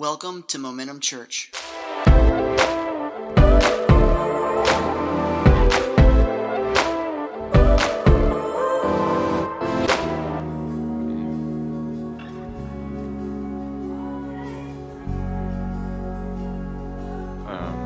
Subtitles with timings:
[0.00, 1.52] Welcome to Momentum Church.
[17.46, 17.76] Um,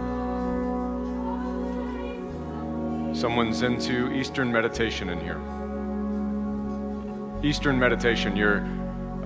[3.12, 5.40] someone's into Eastern meditation in here.
[7.42, 8.60] Eastern meditation, you're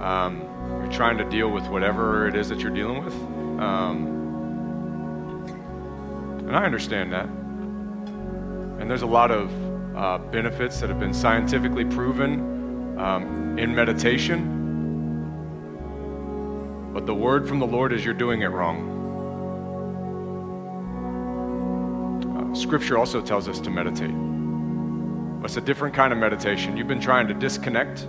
[0.00, 0.47] um,
[0.88, 3.14] you're trying to deal with whatever it is that you're dealing with,
[3.60, 4.06] um,
[6.38, 7.26] and I understand that.
[8.80, 9.52] And there's a lot of
[9.94, 14.54] uh, benefits that have been scientifically proven um, in meditation.
[16.94, 18.94] But the word from the Lord is you're doing it wrong.
[22.24, 24.14] Uh, scripture also tells us to meditate.
[25.40, 26.78] But it's a different kind of meditation.
[26.78, 28.06] You've been trying to disconnect.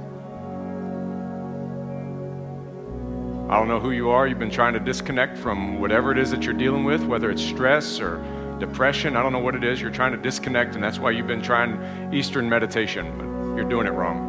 [3.50, 4.28] I don't know who you are.
[4.28, 7.42] You've been trying to disconnect from whatever it is that you're dealing with, whether it's
[7.42, 8.24] stress or
[8.60, 9.16] depression.
[9.16, 9.82] I don't know what it is.
[9.82, 13.26] You're trying to disconnect, and that's why you've been trying Eastern meditation, but
[13.58, 14.20] you're doing it wrong.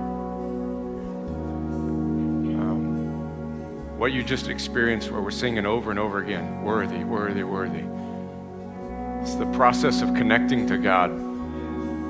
[2.61, 7.85] Um, what you just experienced, where we're singing over and over again worthy, worthy, worthy.
[9.21, 11.11] It's the process of connecting to God,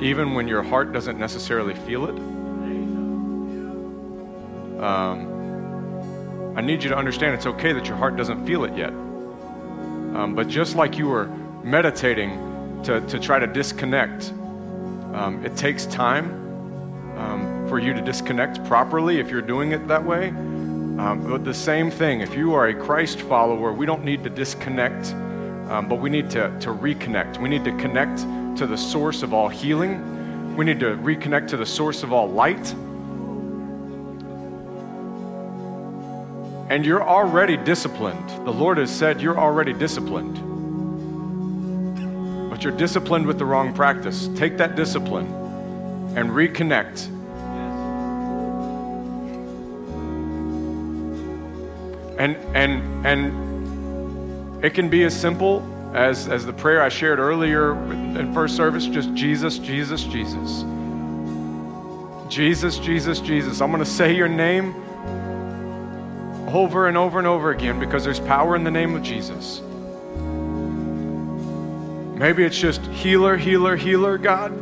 [0.01, 2.17] even when your heart doesn't necessarily feel it.
[4.81, 5.30] Um,
[6.61, 8.91] I need you to understand it's okay that your heart doesn't feel it yet.
[8.91, 11.25] Um, but just like you were
[11.65, 14.29] meditating to, to try to disconnect,
[15.15, 16.27] um, it takes time
[17.17, 20.29] um, for you to disconnect properly if you're doing it that way.
[20.29, 24.29] Um, but the same thing, if you are a Christ follower, we don't need to
[24.29, 25.15] disconnect,
[25.71, 27.41] um, but we need to, to reconnect.
[27.41, 28.19] We need to connect
[28.59, 30.55] to the source of all healing.
[30.57, 32.75] We need to reconnect to the source of all light.
[36.71, 38.29] And you're already disciplined.
[38.47, 40.37] The Lord has said you're already disciplined.
[42.49, 44.29] But you're disciplined with the wrong practice.
[44.37, 45.27] Take that discipline
[46.17, 47.09] and reconnect.
[52.21, 57.73] And and and it can be as simple as as the prayer I shared earlier
[57.91, 60.65] in first service, just Jesus, Jesus, Jesus.
[62.29, 63.61] Jesus, Jesus, Jesus.
[63.61, 64.73] I'm going to say your name
[66.53, 69.61] over and over and over again because there's power in the name of Jesus.
[72.19, 74.53] Maybe it's just healer, healer, healer, God.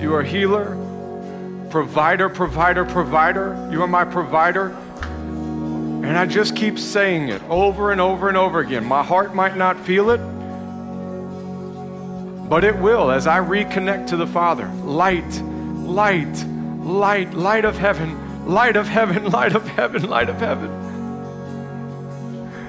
[0.00, 0.76] You are healer,
[1.70, 3.68] provider, provider, provider.
[3.70, 4.70] You are my provider.
[6.08, 8.84] And I just keep saying it over and over and over again.
[8.84, 10.18] My heart might not feel it,
[12.48, 14.66] but it will as I reconnect to the Father.
[14.82, 16.44] Light, light,
[16.82, 20.87] light, light of heaven, light of heaven, light of heaven, light of heaven.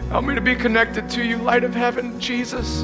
[0.10, 2.82] Help me to be connected to you, light of heaven, Jesus.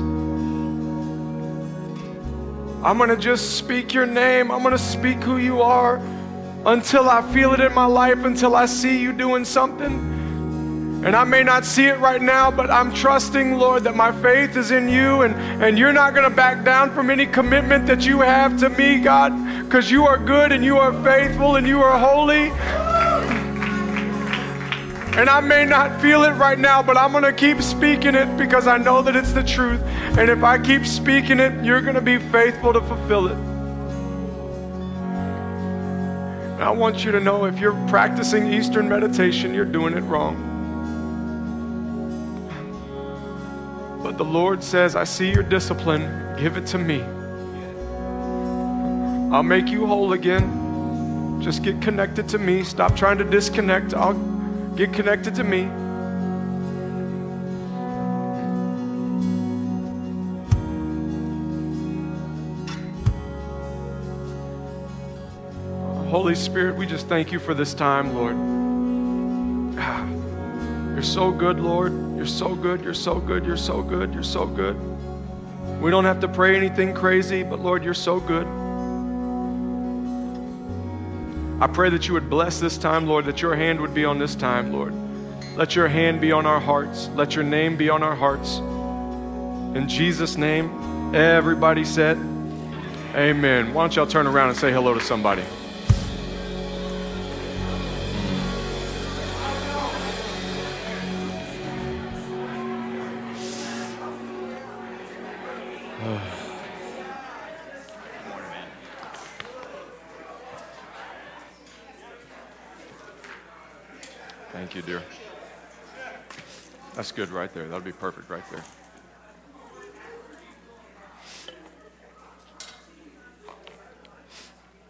[2.85, 4.51] I'm going to just speak your name.
[4.51, 5.99] I'm going to speak who you are
[6.67, 9.91] until I feel it in my life, until I see you doing something.
[11.03, 14.55] And I may not see it right now, but I'm trusting, Lord, that my faith
[14.55, 18.05] is in you and, and you're not going to back down from any commitment that
[18.05, 19.31] you have to me, God,
[19.63, 22.51] because you are good and you are faithful and you are holy.
[25.17, 28.35] And I may not feel it right now, but I'm going to keep speaking it
[28.37, 29.81] because I know that it's the truth.
[30.17, 33.37] And if I keep speaking it, you're going to be faithful to fulfill it.
[36.55, 40.35] And I want you to know if you're practicing Eastern meditation, you're doing it wrong.
[44.03, 46.35] But the Lord says, I see your discipline.
[46.37, 47.01] Give it to me.
[49.33, 51.41] I'll make you whole again.
[51.41, 52.65] Just get connected to me.
[52.65, 53.93] Stop trying to disconnect.
[53.93, 54.34] I'll
[54.75, 55.69] Get connected to me.
[66.09, 68.35] Holy Spirit, we just thank you for this time, Lord.
[69.79, 70.05] Ah,
[70.93, 71.93] you're so good, Lord.
[72.17, 72.83] You're so good.
[72.83, 73.45] You're so good.
[73.45, 74.13] You're so good.
[74.13, 74.75] You're so good.
[75.81, 78.64] We don't have to pray anything crazy, but Lord, you're so good.
[81.61, 84.19] I pray that you would bless this time, Lord, that your hand would be on
[84.19, 84.93] this time, Lord.
[85.55, 87.07] Let your hand be on our hearts.
[87.15, 88.57] Let your name be on our hearts.
[89.77, 92.17] In Jesus' name, everybody said,
[93.15, 93.73] Amen.
[93.73, 95.43] Why don't y'all turn around and say hello to somebody?
[117.15, 117.63] Good right there.
[117.63, 118.43] That'll be perfect right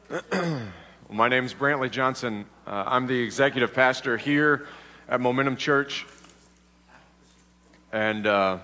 [0.10, 0.22] there.
[0.32, 0.62] well,
[1.12, 2.46] My name is Brantley Johnson.
[2.66, 4.66] Uh, I'm the executive pastor here
[5.08, 6.08] at Momentum Church.
[7.94, 8.58] And uh,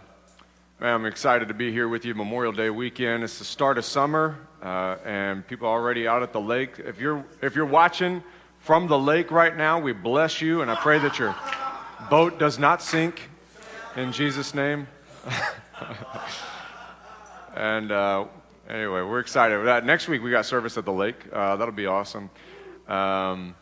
[0.80, 3.24] man, I'm excited to be here with you Memorial Day weekend.
[3.24, 6.80] It's the start of summer, uh, and people are already out at the lake.
[6.80, 8.24] If you're, if you're watching
[8.58, 11.36] from the lake right now, we bless you, and I pray that your
[12.10, 13.30] boat does not sink
[13.96, 14.88] in Jesus' name.
[17.56, 18.26] and uh,
[18.70, 19.86] anyway, we're excited that.
[19.86, 21.18] Next week we got service at the lake.
[21.32, 22.30] Uh, that'll be awesome.
[22.88, 23.56] Um,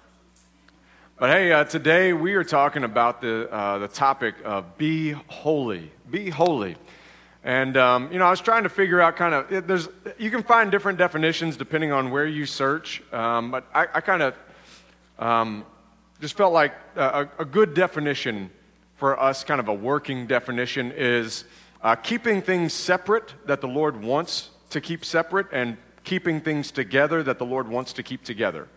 [1.18, 5.92] but hey, uh, today we are talking about the uh, the topic of be holy.
[6.10, 6.78] Be holy.
[7.44, 10.44] And um, you know, I was trying to figure out kind of there's you can
[10.44, 13.02] find different definitions depending on where you search.
[13.12, 14.36] Um, but I, I kind of
[15.18, 15.66] um,
[16.22, 18.50] just felt like a, a, good definition
[19.00, 21.46] for us, kind of a working definition, is
[21.82, 27.24] uh, keeping things separate that the Lord wants to keep separate and keeping things together
[27.24, 28.68] that the Lord wants to keep together.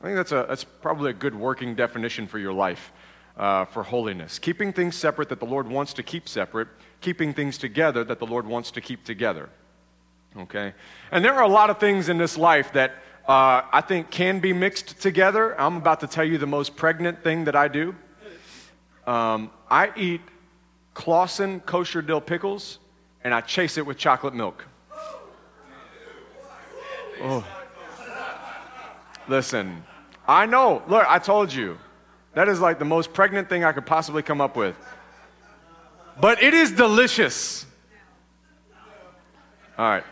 [0.00, 2.92] I think that's, a, that's probably a good working definition for your life
[3.36, 4.38] uh, for holiness.
[4.38, 6.68] Keeping things separate that the Lord wants to keep separate,
[7.00, 9.48] keeping things together that the Lord wants to keep together.
[10.36, 10.74] Okay?
[11.10, 12.92] And there are a lot of things in this life that
[13.26, 15.58] uh, I think can be mixed together.
[15.58, 17.94] I'm about to tell you the most pregnant thing that I do.
[19.06, 20.20] Um, I eat
[20.94, 22.78] Claussen kosher dill pickles
[23.22, 24.64] and I chase it with chocolate milk.
[27.20, 27.44] Oh.
[29.28, 29.84] Listen,
[30.26, 30.82] I know.
[30.88, 31.78] Look, I told you.
[32.34, 34.76] That is like the most pregnant thing I could possibly come up with.
[36.20, 37.64] But it is delicious.
[39.78, 40.04] All right.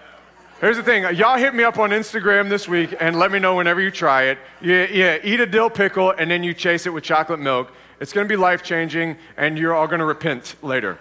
[0.61, 1.03] Here's the thing.
[1.17, 4.25] Y'all hit me up on Instagram this week and let me know whenever you try
[4.25, 4.39] it.
[4.61, 7.73] Yeah, yeah, eat a dill pickle and then you chase it with chocolate milk.
[8.03, 10.99] It's going to be life changing and you're all going to repent later.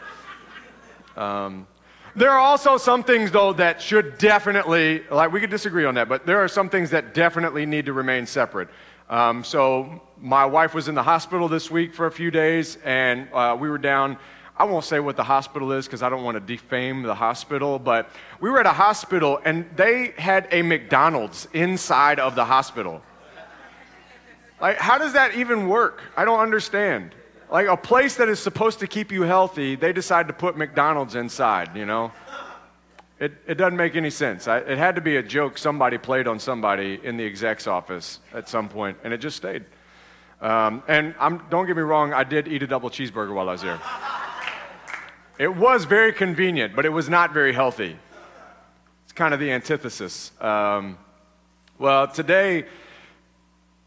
[1.18, 1.66] Um,
[2.16, 6.08] there are also some things, though, that should definitely, like, we could disagree on that,
[6.08, 8.70] but there are some things that definitely need to remain separate.
[9.10, 13.28] Um, so, my wife was in the hospital this week for a few days, and
[13.34, 14.18] uh, we were down.
[14.56, 17.80] I won't say what the hospital is because I don't want to defame the hospital,
[17.80, 23.02] but we were at a hospital and they had a McDonald's inside of the hospital.
[24.62, 26.02] Like, how does that even work?
[26.16, 27.16] I don't understand.
[27.52, 31.16] Like a place that is supposed to keep you healthy, they decide to put McDonald's
[31.16, 32.12] inside, you know?
[33.20, 34.48] It, it doesn't make any sense.
[34.48, 38.20] I, it had to be a joke somebody played on somebody in the exec's office
[38.34, 39.66] at some point, and it just stayed.
[40.42, 43.52] Um, and I'm, don't get me wrong, I did eat a double cheeseburger while I
[43.52, 43.80] was there.
[45.38, 47.98] It was very convenient, but it was not very healthy.
[49.04, 50.32] It's kind of the antithesis.
[50.40, 50.98] Um,
[51.78, 52.66] well, today,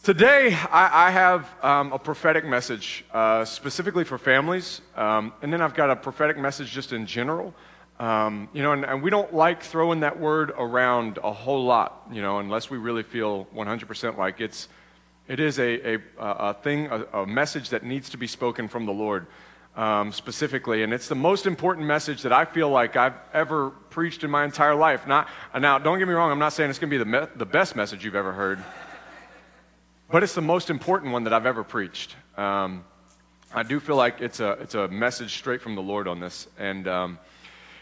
[0.05, 5.63] Today, I, I have um, a prophetic message uh, specifically for families, um, and then
[5.63, 7.55] I've got a prophetic message just in general.
[7.99, 12.07] Um, you know, and, and, we don't like throwing that word around a whole lot,
[12.13, 14.69] you know, unless we really feel 100% like it's,
[15.27, 18.85] it is a, a, a thing, a, a message that needs to be spoken from
[18.85, 19.27] the Lord
[19.75, 20.83] um, specifically.
[20.83, 24.45] And it's the most important message that I feel like I've ever preached in my
[24.45, 25.07] entire life.
[25.07, 25.29] Not,
[25.59, 27.47] now, don't get me wrong, I'm not saying it's going to be the, me- the
[27.47, 28.63] best message you've ever heard
[30.15, 32.15] but it's the most important one that I've ever preached.
[32.37, 32.85] Um,
[33.53, 36.47] I do feel like it's a, it's a message straight from the Lord on this.
[36.57, 37.19] And, um,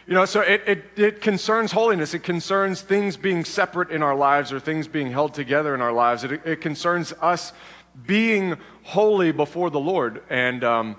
[0.06, 2.14] you know, so it, it, it, concerns holiness.
[2.14, 5.92] It concerns things being separate in our lives or things being held together in our
[5.92, 6.24] lives.
[6.24, 7.52] It, it concerns us
[8.06, 10.22] being holy before the Lord.
[10.30, 10.96] And, um,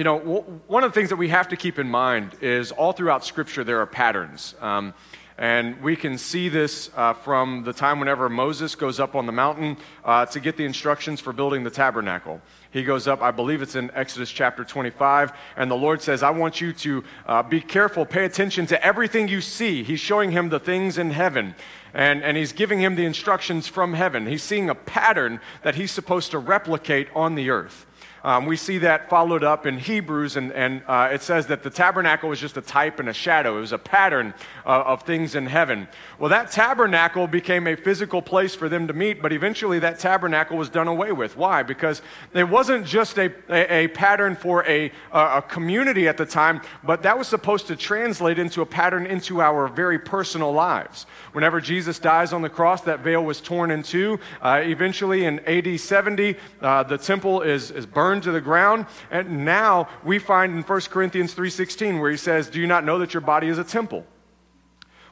[0.00, 2.72] you know, w- one of the things that we have to keep in mind is
[2.72, 4.54] all throughout Scripture there are patterns.
[4.58, 4.94] Um,
[5.36, 9.32] and we can see this uh, from the time whenever Moses goes up on the
[9.32, 12.40] mountain uh, to get the instructions for building the tabernacle.
[12.70, 16.30] He goes up, I believe it's in Exodus chapter 25, and the Lord says, I
[16.30, 19.82] want you to uh, be careful, pay attention to everything you see.
[19.82, 21.54] He's showing him the things in heaven.
[21.92, 24.26] And, and he's giving him the instructions from heaven.
[24.26, 27.84] He's seeing a pattern that he's supposed to replicate on the earth.
[28.22, 31.70] Um, we see that followed up in Hebrews, and, and uh, it says that the
[31.70, 33.56] tabernacle was just a type and a shadow.
[33.58, 34.34] It was a pattern
[34.66, 35.88] uh, of things in heaven.
[36.18, 40.58] Well, that tabernacle became a physical place for them to meet, but eventually that tabernacle
[40.58, 41.36] was done away with.
[41.36, 41.62] Why?
[41.62, 42.02] Because
[42.34, 47.02] it wasn't just a, a, a pattern for a, a community at the time, but
[47.02, 51.06] that was supposed to translate into a pattern into our very personal lives.
[51.32, 54.20] Whenever Jesus dies on the cross, that veil was torn in two.
[54.42, 58.86] Uh, eventually, in AD 70, uh, the temple is, is burned burned to the ground.
[59.12, 62.98] And now we find in 1 Corinthians 3:16 where he says, "Do you not know
[62.98, 64.04] that your body is a temple?"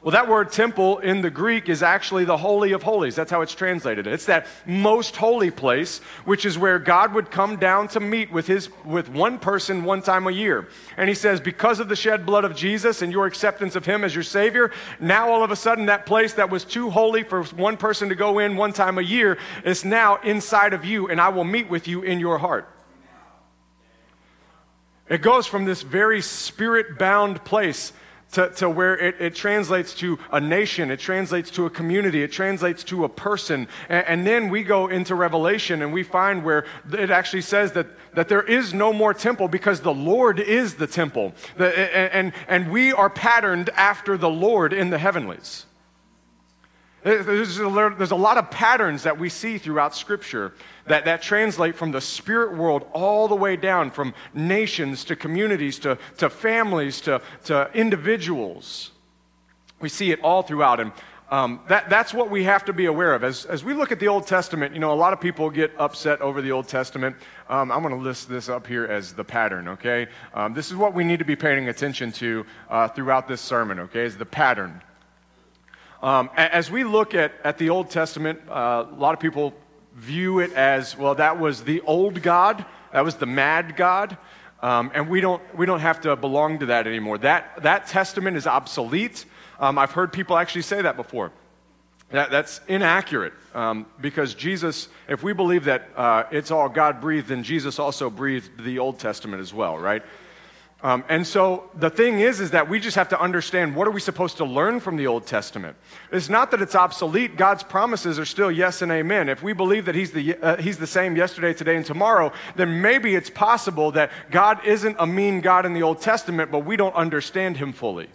[0.01, 3.15] Well, that word temple in the Greek is actually the Holy of Holies.
[3.15, 4.07] That's how it's translated.
[4.07, 8.47] It's that most holy place, which is where God would come down to meet with,
[8.47, 10.69] his, with one person one time a year.
[10.95, 14.05] And he says, because of the shed blood of Jesus and your acceptance of him
[14.05, 17.43] as your Savior, now all of a sudden that place that was too holy for
[17.43, 21.19] one person to go in one time a year is now inside of you, and
[21.19, 22.69] I will meet with you in your heart.
[25.09, 27.93] It goes from this very spirit bound place
[28.33, 32.31] to, to where it, it, translates to a nation, it translates to a community, it
[32.31, 33.67] translates to a person.
[33.89, 37.87] And, and, then we go into Revelation and we find where it actually says that,
[38.13, 41.33] that there is no more temple because the Lord is the temple.
[41.57, 41.75] The,
[42.15, 45.65] and, and we are patterned after the Lord in the heavenlies.
[47.03, 50.53] There's a, lot of patterns that we see throughout Scripture
[50.85, 55.79] that, that translate from the spirit world all the way down, from nations to communities
[55.79, 58.91] to, to families to, to individuals.
[59.79, 60.79] We see it all throughout.
[60.81, 60.91] And
[61.31, 63.23] um, that, that's what we have to be aware of.
[63.23, 65.71] As, as we look at the Old Testament, you know, a lot of people get
[65.77, 67.15] upset over the Old Testament.
[67.47, 70.07] Um, I'm going to list this up here as the pattern, okay?
[70.33, 73.79] Um, this is what we need to be paying attention to uh, throughout this sermon,
[73.79, 74.01] okay?
[74.01, 74.81] Is the pattern.
[76.01, 79.53] Um, as we look at, at the Old Testament, uh, a lot of people
[79.95, 84.17] view it as well, that was the old God, that was the mad God.
[84.61, 87.17] Um, and we don't, we don't have to belong to that anymore.
[87.17, 89.25] That, that testament is obsolete.
[89.59, 91.31] Um, I've heard people actually say that before.
[92.11, 97.27] That, that's inaccurate um, because Jesus, if we believe that uh, it's all God breathed,
[97.27, 100.03] then Jesus also breathed the Old Testament as well, right?
[100.81, 103.91] Um, and so the thing is, is that we just have to understand what are
[103.91, 105.75] we supposed to learn from the Old Testament.
[106.09, 107.35] It's not that it's obsolete.
[107.35, 109.27] God's promises are still yes and amen.
[109.27, 112.81] If we believe that He's the, uh, he's the same yesterday, today, and tomorrow, then
[112.81, 116.77] maybe it's possible that God isn't a mean God in the Old Testament, but we
[116.77, 118.07] don't understand Him fully.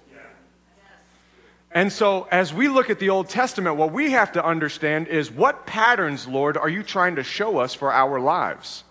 [1.70, 5.30] And so, as we look at the Old Testament, what we have to understand is
[5.30, 8.84] what patterns, Lord, are you trying to show us for our lives?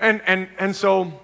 [0.00, 1.20] And, and, and so,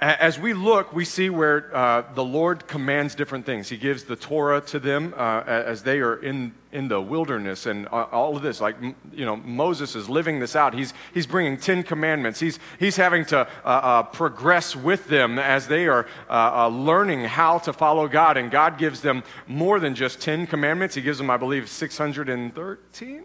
[0.00, 3.68] as we look, we see where uh, the Lord commands different things.
[3.68, 7.86] He gives the Torah to them uh, as they are in, in the wilderness and
[7.86, 8.60] uh, all of this.
[8.60, 8.76] Like,
[9.12, 10.74] you know, Moses is living this out.
[10.74, 12.40] He's, he's bringing Ten Commandments.
[12.40, 17.58] He's, he's having to uh, uh, progress with them as they are uh, learning how
[17.58, 18.36] to follow God.
[18.36, 20.96] And God gives them more than just Ten Commandments.
[20.96, 23.22] He gives them, I believe, 613?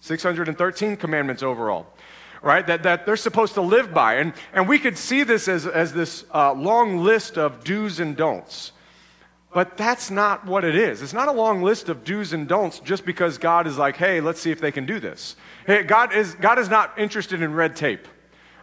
[0.00, 1.88] 613 commandments overall
[2.42, 4.14] right, that, that they're supposed to live by.
[4.14, 8.16] And, and we could see this as, as this uh, long list of do's and
[8.16, 8.72] don'ts.
[9.52, 11.00] But that's not what it is.
[11.00, 14.20] It's not a long list of do's and don'ts just because God is like, hey,
[14.20, 15.36] let's see if they can do this.
[15.66, 18.06] Hey, God, is, God is not interested in red tape.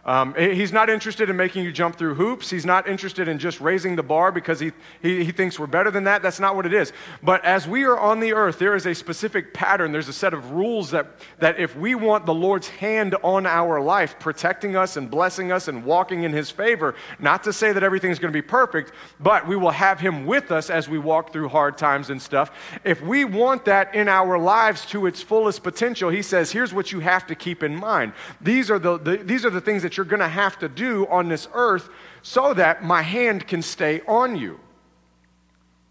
[0.06, 2.48] Um, he's not interested in making you jump through hoops.
[2.48, 4.70] He's not interested in just raising the bar because he,
[5.02, 6.22] he, he, thinks we're better than that.
[6.22, 6.92] That's not what it is.
[7.24, 9.90] But as we are on the earth, there is a specific pattern.
[9.90, 11.08] There's a set of rules that,
[11.40, 15.66] that if we want the Lord's hand on our life, protecting us and blessing us
[15.66, 19.48] and walking in his favor, not to say that everything's going to be perfect, but
[19.48, 22.52] we will have him with us as we walk through hard times and stuff.
[22.84, 26.92] If we want that in our lives to its fullest potential, he says, here's what
[26.92, 28.12] you have to keep in mind.
[28.40, 31.06] These are the, the these are the things that you're going to have to do
[31.08, 31.88] on this earth
[32.22, 34.60] so that my hand can stay on you.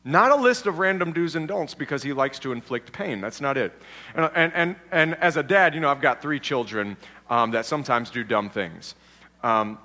[0.07, 3.21] Not a list of random do's and don'ts because he likes to inflict pain.
[3.21, 3.73] That's not it.
[4.13, 6.95] And, and, and, and as a dad, you know, I've got three children
[7.27, 8.93] um, that sometimes do dumb things.
[9.41, 9.79] Um,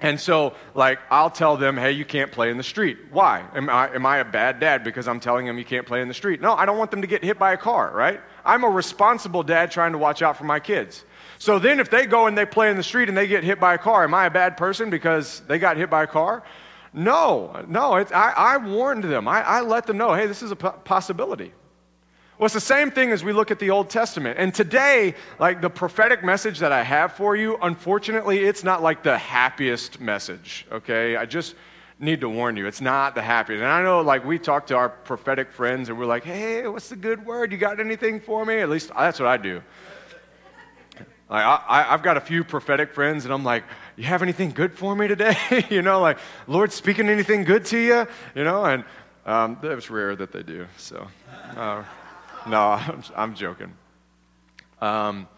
[0.00, 2.98] and so, like, I'll tell them, hey, you can't play in the street.
[3.12, 3.44] Why?
[3.54, 6.08] Am I, am I a bad dad because I'm telling them you can't play in
[6.08, 6.40] the street?
[6.40, 8.20] No, I don't want them to get hit by a car, right?
[8.44, 11.04] I'm a responsible dad trying to watch out for my kids.
[11.42, 13.58] So then, if they go and they play in the street and they get hit
[13.58, 16.44] by a car, am I a bad person because they got hit by a car?
[16.92, 17.94] No, no.
[17.94, 19.26] I, I, warned them.
[19.26, 21.52] I, I, let them know, hey, this is a possibility.
[22.38, 24.38] Well, it's the same thing as we look at the Old Testament.
[24.38, 29.02] And today, like the prophetic message that I have for you, unfortunately, it's not like
[29.02, 31.16] the happiest message, okay?
[31.16, 31.56] I just
[31.98, 33.62] need to warn you, it's not the happiest.
[33.62, 36.88] And I know, like, we talk to our prophetic friends and we're like, hey, what's
[36.88, 37.50] the good word?
[37.50, 38.60] You got anything for me?
[38.60, 39.60] At least that's what I do.
[41.28, 43.64] Like, I, have got a few prophetic friends, and I'm like,
[43.96, 45.36] you have anything good for me today?
[45.70, 48.06] you know, like, Lord speaking anything good to you?
[48.34, 48.84] You know, and
[49.24, 50.66] um, it's rare that they do.
[50.76, 51.08] So,
[51.56, 51.84] uh,
[52.46, 53.72] no, I'm, I'm joking.
[54.80, 55.28] Um,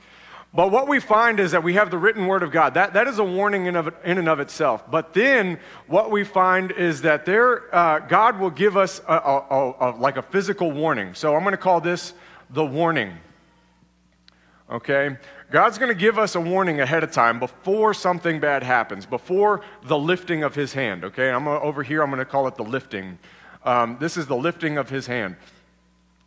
[0.55, 2.75] but what we find is that we have the written word of God.
[2.75, 4.89] That, that is a warning in, of, in and of itself.
[4.89, 9.75] But then what we find is that there, uh, God will give us a, a,
[9.81, 11.15] a, like a physical warning.
[11.15, 12.15] So I'm going to call this
[12.51, 13.15] the warning.
[14.71, 15.17] Okay?
[15.55, 19.61] God's going to give us a warning ahead of time before something bad happens, before
[19.85, 21.05] the lifting of his hand.
[21.05, 23.21] Okay, I'm gonna, over here, I'm going to call it the lifting.
[23.65, 25.37] Um, this is the lifting of his hand.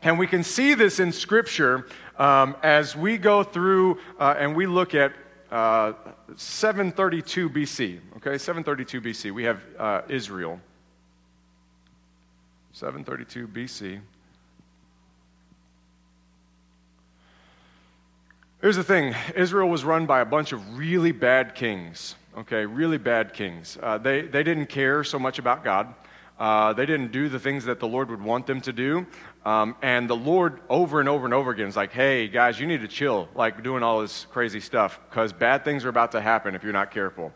[0.02, 4.66] And we can see this in Scripture um, as we go through uh, and we
[4.66, 5.12] look at
[5.52, 5.92] uh,
[6.38, 8.00] 732 BC.
[8.16, 9.34] Okay, 732 BC.
[9.34, 10.58] We have uh, Israel.
[12.72, 14.00] 732 BC.
[18.68, 22.98] Here's the thing Israel was run by a bunch of really bad kings, okay, really
[22.98, 23.78] bad kings.
[23.82, 25.96] Uh, they, they didn't care so much about God.
[26.38, 29.08] Uh, they didn't do the things that the Lord would want them to do.
[29.46, 32.68] Um, and the Lord, over and over and over again, is like, hey, guys, you
[32.68, 36.20] need to chill, like doing all this crazy stuff, because bad things are about to
[36.20, 37.32] happen if you're not careful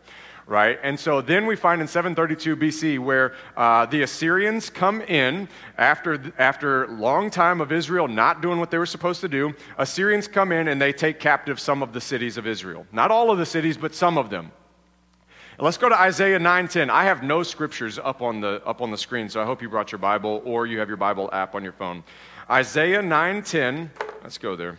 [0.52, 0.78] right?
[0.82, 6.30] And so then we find in 732 BC where uh, the Assyrians come in after
[6.36, 9.54] after long time of Israel not doing what they were supposed to do.
[9.78, 12.86] Assyrians come in and they take captive some of the cities of Israel.
[12.92, 14.52] Not all of the cities, but some of them.
[15.58, 16.90] Let's go to Isaiah 9:10.
[16.90, 19.70] I have no scriptures up on the up on the screen, so I hope you
[19.70, 22.04] brought your Bible or you have your Bible app on your phone.
[22.50, 23.88] Isaiah 9:10.
[24.22, 24.78] Let's go there.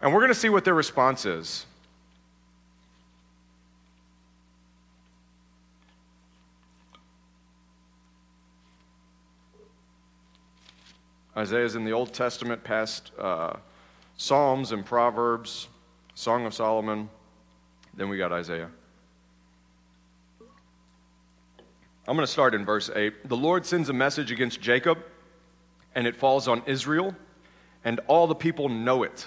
[0.00, 1.66] And we're going to see what their response is.
[11.36, 13.54] Isaiah is in the Old Testament, past uh,
[14.16, 15.68] Psalms and Proverbs,
[16.14, 17.08] Song of Solomon.
[17.96, 18.70] Then we got Isaiah.
[22.06, 23.28] I'm going to start in verse 8.
[23.28, 24.98] The Lord sends a message against Jacob,
[25.94, 27.16] and it falls on Israel,
[27.84, 29.26] and all the people know it.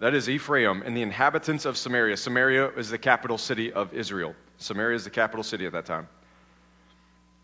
[0.00, 2.16] That is Ephraim and the inhabitants of Samaria.
[2.16, 4.34] Samaria is the capital city of Israel.
[4.58, 6.08] Samaria is the capital city at that time.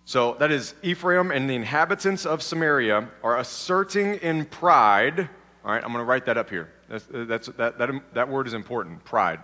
[0.07, 5.21] So that is Ephraim and the inhabitants of Samaria are asserting in pride.
[5.65, 6.71] All right, I'm going to write that up here.
[6.89, 9.41] That's, that's, that, that, that word is important pride.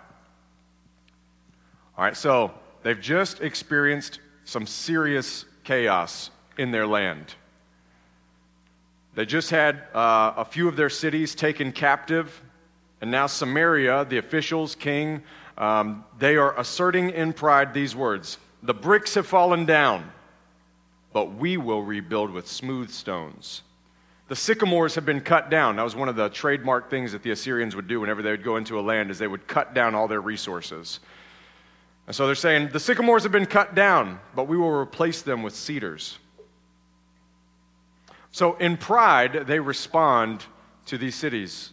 [1.96, 2.52] All right, so
[2.82, 7.34] they've just experienced some serious chaos in their land.
[9.14, 12.42] They just had uh, a few of their cities taken captive,
[13.00, 15.22] and now Samaria, the officials, king,
[15.56, 20.10] um, they are asserting in pride these words The bricks have fallen down
[21.12, 23.62] but we will rebuild with smooth stones.
[24.28, 25.76] The sycamores have been cut down.
[25.76, 28.44] That was one of the trademark things that the Assyrians would do whenever they would
[28.44, 31.00] go into a land is they would cut down all their resources.
[32.06, 35.42] And so they're saying, the sycamores have been cut down, but we will replace them
[35.42, 36.18] with cedars.
[38.30, 40.44] So in pride, they respond
[40.86, 41.72] to these cities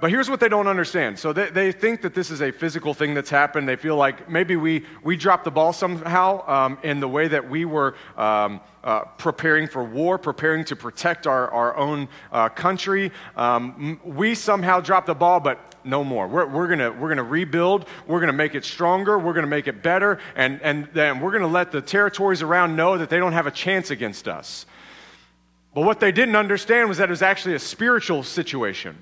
[0.00, 1.18] but here's what they don't understand.
[1.18, 3.68] So they, they think that this is a physical thing that's happened.
[3.68, 7.48] They feel like maybe we, we dropped the ball somehow um, in the way that
[7.48, 13.12] we were um, uh, preparing for war, preparing to protect our, our own uh, country.
[13.36, 16.26] Um, we somehow dropped the ball, but no more.
[16.26, 17.86] We're, we're going we're gonna rebuild.
[18.08, 19.16] We're going to make it stronger.
[19.16, 20.18] We're going to make it better.
[20.34, 23.46] And, and then we're going to let the territories around know that they don't have
[23.46, 24.66] a chance against us.
[25.72, 28.98] But what they didn't understand was that it was actually a spiritual situation.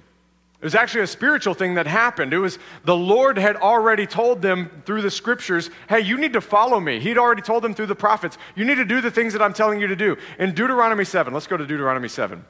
[0.62, 2.32] It was actually a spiritual thing that happened.
[2.32, 6.40] It was the Lord had already told them through the scriptures, hey, you need to
[6.40, 7.00] follow me.
[7.00, 9.54] He'd already told them through the prophets, you need to do the things that I'm
[9.54, 10.16] telling you to do.
[10.38, 12.44] In Deuteronomy 7, let's go to Deuteronomy 7.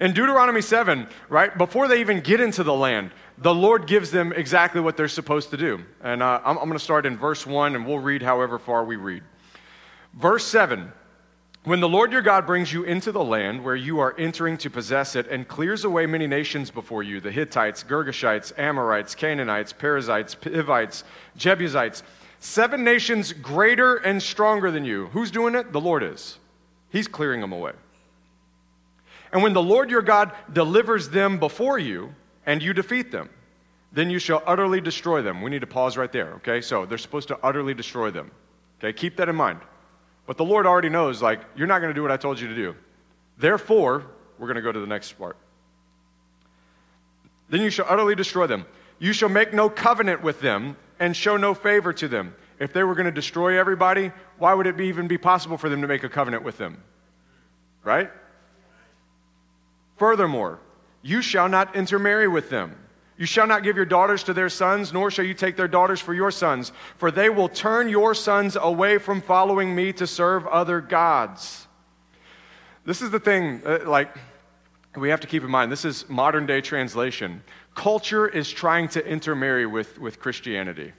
[0.00, 4.32] In Deuteronomy 7, right, before they even get into the land, the Lord gives them
[4.32, 5.84] exactly what they're supposed to do.
[6.02, 8.84] And uh, I'm, I'm going to start in verse 1, and we'll read however far
[8.84, 9.22] we read.
[10.14, 10.92] Verse 7
[11.64, 14.70] when the Lord your God brings you into the land where you are entering to
[14.70, 20.36] possess it and clears away many nations before you the Hittites, Girgashites, Amorites, Canaanites, Perizzites,
[20.42, 21.04] Hivites,
[21.36, 22.02] Jebusites
[22.44, 25.06] seven nations greater and stronger than you.
[25.08, 25.72] Who's doing it?
[25.72, 26.38] The Lord is.
[26.90, 27.72] He's clearing them away.
[29.32, 33.30] And when the Lord your God delivers them before you and you defeat them,
[33.92, 35.40] then you shall utterly destroy them.
[35.40, 36.60] We need to pause right there, okay?
[36.60, 38.30] So they're supposed to utterly destroy them.
[38.78, 39.60] Okay, keep that in mind.
[40.26, 42.48] But the Lord already knows, like, you're not going to do what I told you
[42.48, 42.74] to do.
[43.36, 44.06] Therefore,
[44.38, 45.36] we're going to go to the next part.
[47.50, 48.64] Then you shall utterly destroy them.
[48.98, 52.34] You shall make no covenant with them and show no favor to them.
[52.58, 55.68] If they were going to destroy everybody, why would it be, even be possible for
[55.68, 56.82] them to make a covenant with them?
[57.82, 58.10] Right?
[59.96, 60.58] Furthermore,
[61.02, 62.76] you shall not intermarry with them.
[63.16, 66.00] You shall not give your daughters to their sons, nor shall you take their daughters
[66.00, 70.46] for your sons, for they will turn your sons away from following me to serve
[70.48, 71.68] other gods.
[72.84, 74.14] This is the thing, uh, like,
[74.96, 77.42] we have to keep in mind this is modern day translation.
[77.74, 80.92] Culture is trying to intermarry with, with Christianity.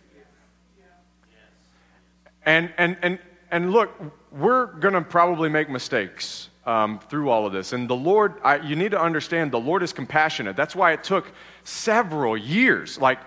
[2.46, 3.20] And, and, and,
[3.52, 3.92] and look,
[4.32, 7.74] we're going to probably make mistakes um, through all of this.
[7.74, 10.56] And the Lord, I, you need to understand, the Lord is compassionate.
[10.56, 11.32] That's why it took
[11.64, 12.98] several years.
[12.98, 13.20] Like,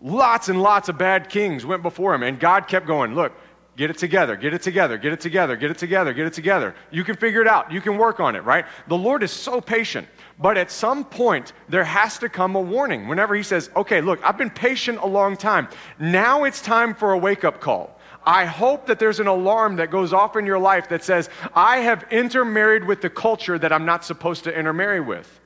[0.00, 2.22] lots and lots of bad kings went before him.
[2.22, 3.32] And God kept going, Look,
[3.76, 6.74] Get it together, get it together, get it together, get it together, get it together.
[6.90, 7.70] You can figure it out.
[7.70, 8.64] You can work on it, right?
[8.88, 10.08] The Lord is so patient.
[10.38, 13.06] But at some point, there has to come a warning.
[13.06, 15.68] Whenever He says, okay, look, I've been patient a long time.
[15.98, 17.95] Now it's time for a wake up call.
[18.26, 21.78] I hope that there's an alarm that goes off in your life that says, I
[21.78, 25.40] have intermarried with the culture that I'm not supposed to intermarry with.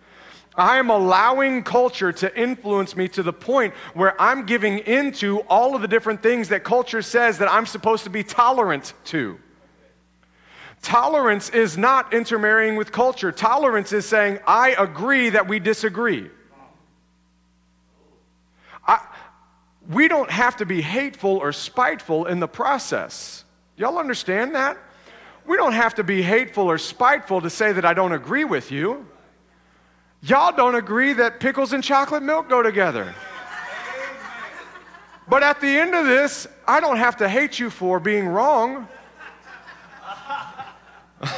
[0.57, 5.77] I am allowing culture to influence me to the point where I'm giving into all
[5.77, 9.38] of the different things that culture says that I'm supposed to be tolerant to.
[10.83, 13.31] Tolerance is not intermarrying with culture.
[13.31, 16.31] Tolerance is saying, I agree that we disagree.
[19.92, 23.44] We don't have to be hateful or spiteful in the process.
[23.76, 24.79] Y'all understand that?
[25.46, 28.70] We don't have to be hateful or spiteful to say that I don't agree with
[28.70, 29.07] you.
[30.22, 33.14] Y'all don't agree that pickles and chocolate milk go together.
[35.29, 38.88] But at the end of this, I don't have to hate you for being wrong.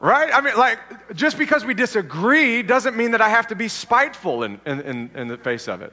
[0.00, 0.30] right?
[0.32, 0.78] I mean, like,
[1.14, 5.28] just because we disagree doesn't mean that I have to be spiteful in, in, in,
[5.28, 5.92] the face of it.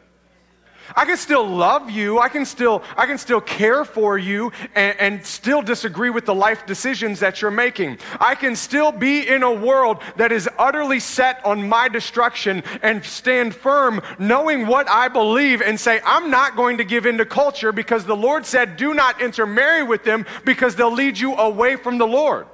[0.96, 2.19] I can still love you.
[2.19, 6.36] I can still, I can still care for you and, and, still disagree with the
[6.36, 7.98] life decisions that you're making.
[8.19, 13.04] I can still be in a world that is utterly set on my destruction and
[13.04, 17.26] stand firm knowing what I believe and say, I'm not going to give in to
[17.26, 21.78] culture because the Lord said, do not intermarry with them because they'll lead you away
[21.78, 22.48] from the Lord.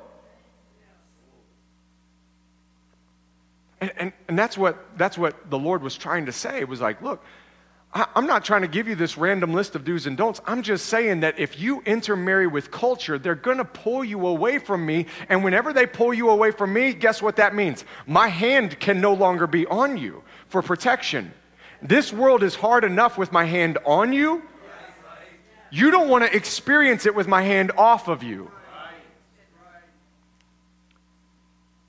[3.82, 6.64] And, and, and that's, what, that's what the Lord was trying to say.
[6.64, 7.24] Was like, look,
[7.92, 10.40] I'm not trying to give you this random list of do's and don'ts.
[10.46, 14.60] I'm just saying that if you intermarry with culture, they're going to pull you away
[14.60, 15.08] from me.
[15.28, 17.84] And whenever they pull you away from me, guess what that means?
[18.06, 21.34] My hand can no longer be on you for protection.
[21.82, 24.44] This world is hard enough with my hand on you.
[25.72, 28.52] You don't want to experience it with my hand off of you.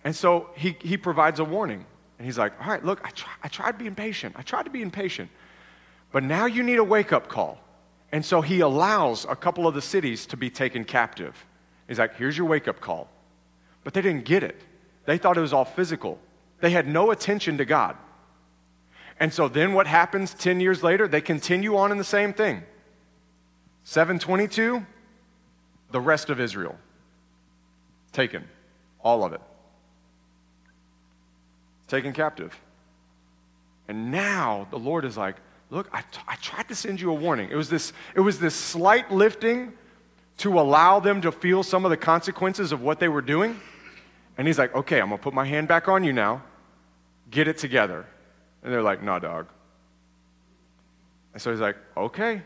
[0.02, 1.84] And so he, he provides a warning.
[2.18, 4.34] And he's like, All right, look, I, try, I tried being patient.
[4.38, 5.30] I tried to be impatient.
[6.12, 7.58] But now you need a wake up call.
[8.12, 11.46] And so he allows a couple of the cities to be taken captive.
[11.86, 13.08] He's like, here's your wake up call.
[13.84, 14.60] But they didn't get it.
[15.06, 16.18] They thought it was all physical.
[16.60, 17.96] They had no attention to God.
[19.18, 21.06] And so then what happens 10 years later?
[21.06, 22.62] They continue on in the same thing.
[23.84, 24.84] 722,
[25.90, 26.76] the rest of Israel
[28.12, 28.46] taken,
[29.02, 29.40] all of it.
[31.88, 32.58] Taken captive.
[33.88, 35.36] And now the Lord is like,
[35.70, 37.48] look, I, t- I tried to send you a warning.
[37.50, 39.72] It was, this, it was this slight lifting
[40.38, 43.60] to allow them to feel some of the consequences of what they were doing.
[44.36, 46.42] And he's like, okay, I'm going to put my hand back on you now.
[47.30, 48.06] Get it together.
[48.62, 49.46] And they're like, nah, dog.
[51.32, 52.42] And so he's like, okay,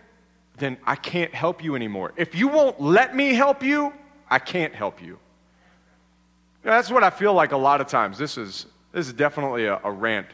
[0.58, 2.12] then I can't help you anymore.
[2.16, 3.92] If you won't let me help you,
[4.28, 5.18] I can't help you.
[6.62, 8.18] That's what I feel like a lot of times.
[8.18, 10.26] This is, this is definitely a, a rant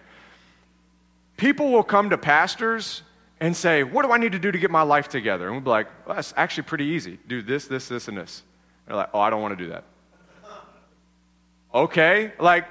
[1.41, 3.03] people will come to pastors
[3.41, 5.47] and say, What do I need to do to get my life together?
[5.47, 7.19] And we'll be like, well, That's actually pretty easy.
[7.27, 8.43] Do this, this, this, and this.
[8.87, 9.85] They're like, Oh, I don't want to do that.
[11.75, 12.67] okay, like,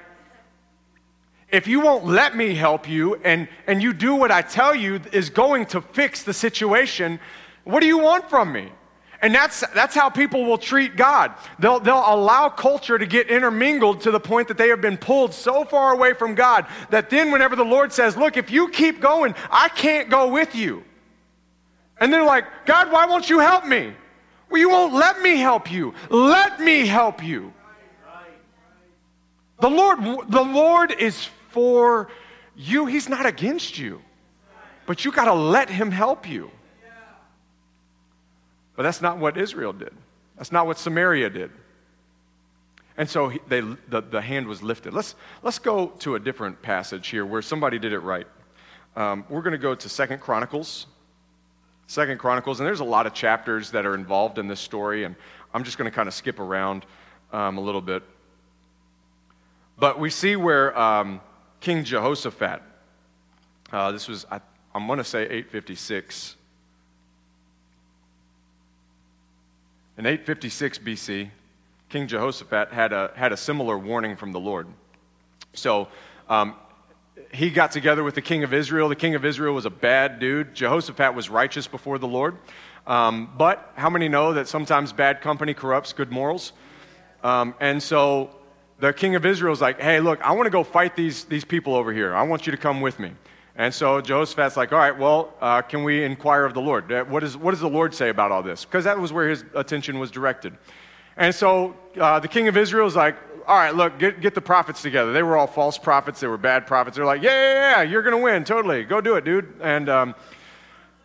[1.50, 5.00] if you won't let me help you and, and you do what I tell you
[5.12, 7.18] is going to fix the situation,
[7.64, 8.70] what do you want from me?
[9.22, 11.34] And that's, that's how people will treat God.
[11.58, 15.34] They'll, they'll allow culture to get intermingled to the point that they have been pulled
[15.34, 19.00] so far away from God that then, whenever the Lord says, Look, if you keep
[19.00, 20.84] going, I can't go with you.
[21.98, 23.92] And they're like, God, why won't you help me?
[24.48, 25.94] Well, you won't let me help you.
[26.08, 27.52] Let me help you.
[29.60, 29.98] The Lord,
[30.30, 32.08] the Lord is for
[32.56, 34.00] you, He's not against you.
[34.86, 36.50] But you got to let Him help you.
[38.76, 39.92] But that's not what Israel did.
[40.36, 41.50] That's not what Samaria did.
[42.96, 44.92] And so they, the, the hand was lifted.
[44.92, 48.26] Let's, let's go to a different passage here where somebody did it right.
[48.96, 50.86] Um, we're going to go to Second Chronicles.
[51.86, 55.16] Second Chronicles, and there's a lot of chapters that are involved in this story, and
[55.52, 56.86] I'm just going to kind of skip around
[57.32, 58.02] um, a little bit.
[59.76, 61.20] But we see where um,
[61.60, 62.62] King Jehoshaphat,
[63.72, 64.40] uh, this was, I,
[64.74, 66.36] I'm going to say 856.
[70.00, 71.28] In 856 BC,
[71.90, 74.66] King Jehoshaphat had a, had a similar warning from the Lord.
[75.52, 75.88] So
[76.26, 76.54] um,
[77.34, 78.88] he got together with the king of Israel.
[78.88, 80.54] The king of Israel was a bad dude.
[80.54, 82.38] Jehoshaphat was righteous before the Lord.
[82.86, 86.54] Um, but how many know that sometimes bad company corrupts good morals?
[87.22, 88.34] Um, and so
[88.78, 91.44] the king of Israel is like, hey, look, I want to go fight these, these
[91.44, 92.14] people over here.
[92.14, 93.12] I want you to come with me.
[93.60, 96.90] And so Jehoshaphat's like, all right, well, uh, can we inquire of the Lord?
[96.90, 98.64] Uh, what, is, what does the Lord say about all this?
[98.64, 100.56] Because that was where his attention was directed.
[101.18, 104.40] And so uh, the king of Israel is like, all right, look, get, get the
[104.40, 105.12] prophets together.
[105.12, 106.20] They were all false prophets.
[106.20, 106.96] They were bad prophets.
[106.96, 108.82] They're like, yeah, yeah, yeah, you're going to win, totally.
[108.82, 109.52] Go do it, dude.
[109.60, 110.14] And, um,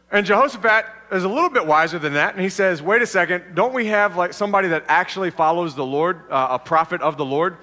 [0.09, 3.53] and Jehoshaphat is a little bit wiser than that, and he says, wait a second,
[3.53, 7.25] don't we have like somebody that actually follows the Lord, uh, a prophet of the
[7.25, 7.57] Lord?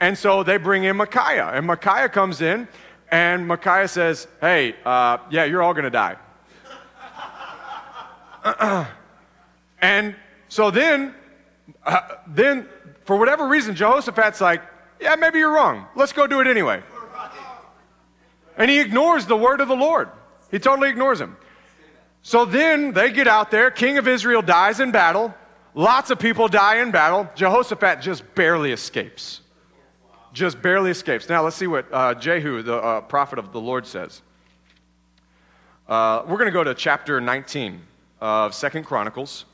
[0.00, 2.66] And so they bring in Micaiah, and Micaiah comes in,
[3.10, 6.16] and Micaiah says, hey, uh, yeah, you're all going to die.
[9.80, 10.14] and
[10.48, 11.14] so then,
[11.84, 12.68] uh, then
[13.04, 14.62] for whatever reason, Jehoshaphat's like,
[15.00, 15.86] yeah, maybe you're wrong.
[15.94, 16.82] Let's go do it anyway.
[18.56, 20.08] And he ignores the word of the Lord.
[20.50, 21.36] He totally ignores him.
[22.22, 23.70] So then they get out there.
[23.70, 25.34] King of Israel dies in battle.
[25.74, 27.28] Lots of people die in battle.
[27.36, 29.40] Jehoshaphat just barely escapes.
[30.38, 31.28] Just barely escapes.
[31.28, 34.22] Now let's see what uh, Jehu, the uh, prophet of the Lord, says.
[35.88, 37.80] Uh, we're going to go to chapter 19
[38.20, 39.46] of Second Chronicles,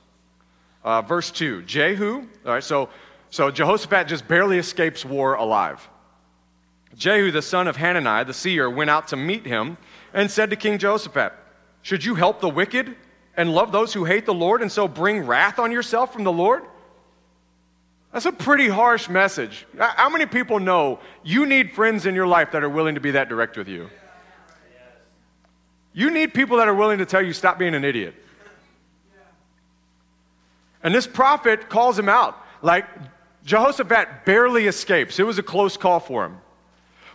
[0.84, 1.62] uh, verse 2.
[1.62, 2.90] Jehu, all right, so
[3.30, 5.88] so Jehoshaphat just barely escapes war alive.
[6.94, 9.78] Jehu, the son of Hanani, the seer, went out to meet him
[10.12, 11.32] and said to King Jehoshaphat,
[11.80, 12.94] Should you help the wicked
[13.38, 16.32] and love those who hate the Lord and so bring wrath on yourself from the
[16.32, 16.64] Lord?
[18.14, 19.66] That's a pretty harsh message.
[19.76, 23.10] How many people know you need friends in your life that are willing to be
[23.10, 23.90] that direct with you?
[25.92, 28.14] You need people that are willing to tell you, stop being an idiot.
[30.84, 32.38] And this prophet calls him out.
[32.62, 32.86] Like,
[33.46, 35.18] Jehoshaphat barely escapes.
[35.18, 36.38] It was a close call for him.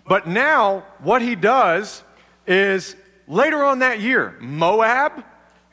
[0.06, 2.04] But now, what he does
[2.46, 5.24] is later on that year, Moab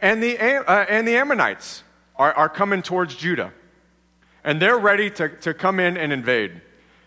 [0.00, 1.82] and the, uh, and the Ammonites
[2.14, 3.52] are, are coming towards Judah.
[4.46, 6.62] And they're ready to, to come in and invade.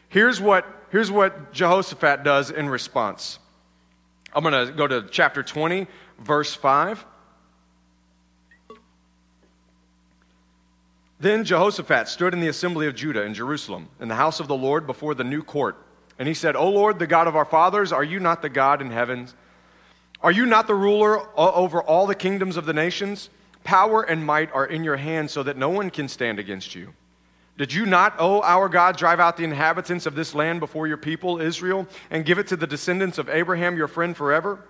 [0.10, 3.40] Here's what, here's what Jehoshaphat does in response.
[4.34, 5.88] I'm going to go to chapter 20,
[6.20, 7.06] verse 5.
[11.22, 14.56] Then Jehoshaphat stood in the assembly of Judah in Jerusalem, in the house of the
[14.56, 15.78] Lord, before the new court.
[16.18, 18.82] And he said, O Lord, the God of our fathers, are you not the God
[18.82, 19.34] in heavens?
[20.22, 23.30] Are you not the ruler over all the kingdoms of the nations?
[23.64, 26.94] Power and might are in your hands, so that no one can stand against you.
[27.60, 30.96] Did you not, O our God, drive out the inhabitants of this land before your
[30.96, 34.64] people, Israel, and give it to the descendants of Abraham, your friend, forever?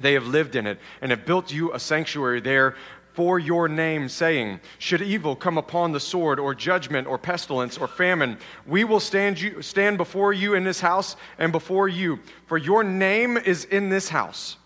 [0.00, 2.76] They have lived in it and have built you a sanctuary there
[3.12, 7.86] for your name, saying, Should evil come upon the sword, or judgment, or pestilence, or
[7.86, 12.56] famine, we will stand, you, stand before you in this house and before you, for
[12.56, 14.56] your name is in this house,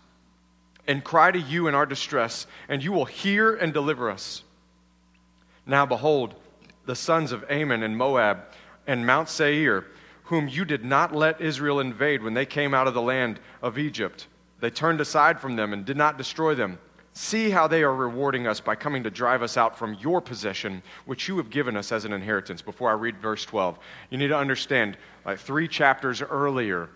[0.87, 4.43] and cry to you in our distress, and you will hear and deliver us.
[5.65, 6.35] Now behold,
[6.89, 8.39] the sons of Ammon and Moab
[8.85, 9.85] and Mount Seir,
[10.23, 13.77] whom you did not let Israel invade when they came out of the land of
[13.77, 14.27] Egypt,
[14.59, 16.79] they turned aside from them and did not destroy them
[17.13, 20.81] See how they are rewarding us by coming to drive us out from your possession,
[21.05, 22.61] which you have given us as an inheritance.
[22.61, 23.77] Before I read verse 12,
[24.09, 26.89] you need to understand, like three chapters earlier,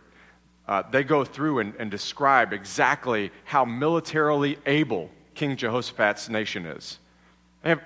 [0.67, 6.99] uh, they go through and, and describe exactly how militarily able King Jehoshaphat's nation is.
[7.63, 7.81] They have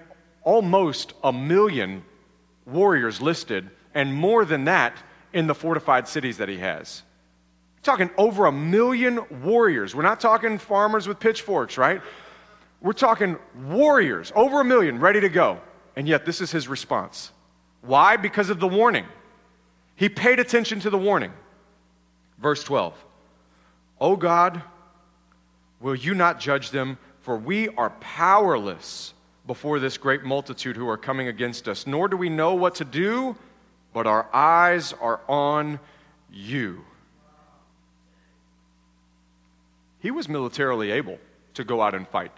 [0.47, 2.01] almost a million
[2.65, 4.95] warriors listed, and more than that
[5.33, 7.03] in the fortified cities that he has.
[7.75, 9.93] We're talking over a million warriors.
[9.93, 12.01] We're not talking farmers with pitchforks, right?
[12.79, 15.59] We're talking warriors, over a million, ready to go.
[15.97, 17.33] And yet, this is his response.
[17.81, 18.15] Why?
[18.15, 19.05] Because of the warning.
[19.97, 21.33] He paid attention to the warning.
[22.39, 22.93] Verse twelve.
[23.97, 24.61] 12 O God,
[25.81, 26.97] will you not judge them?
[27.19, 29.13] For we are powerless
[29.47, 32.85] before this great multitude who are coming against us, nor do we know what to
[32.85, 33.35] do,
[33.93, 35.79] but our eyes are on
[36.31, 36.83] you.
[39.99, 41.17] He was militarily able
[41.55, 42.31] to go out and fight.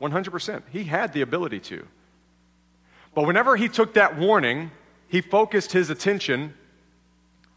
[0.00, 0.62] 100%.
[0.70, 1.86] He had the ability to.
[3.14, 4.70] But whenever he took that warning,
[5.08, 6.54] he focused his attention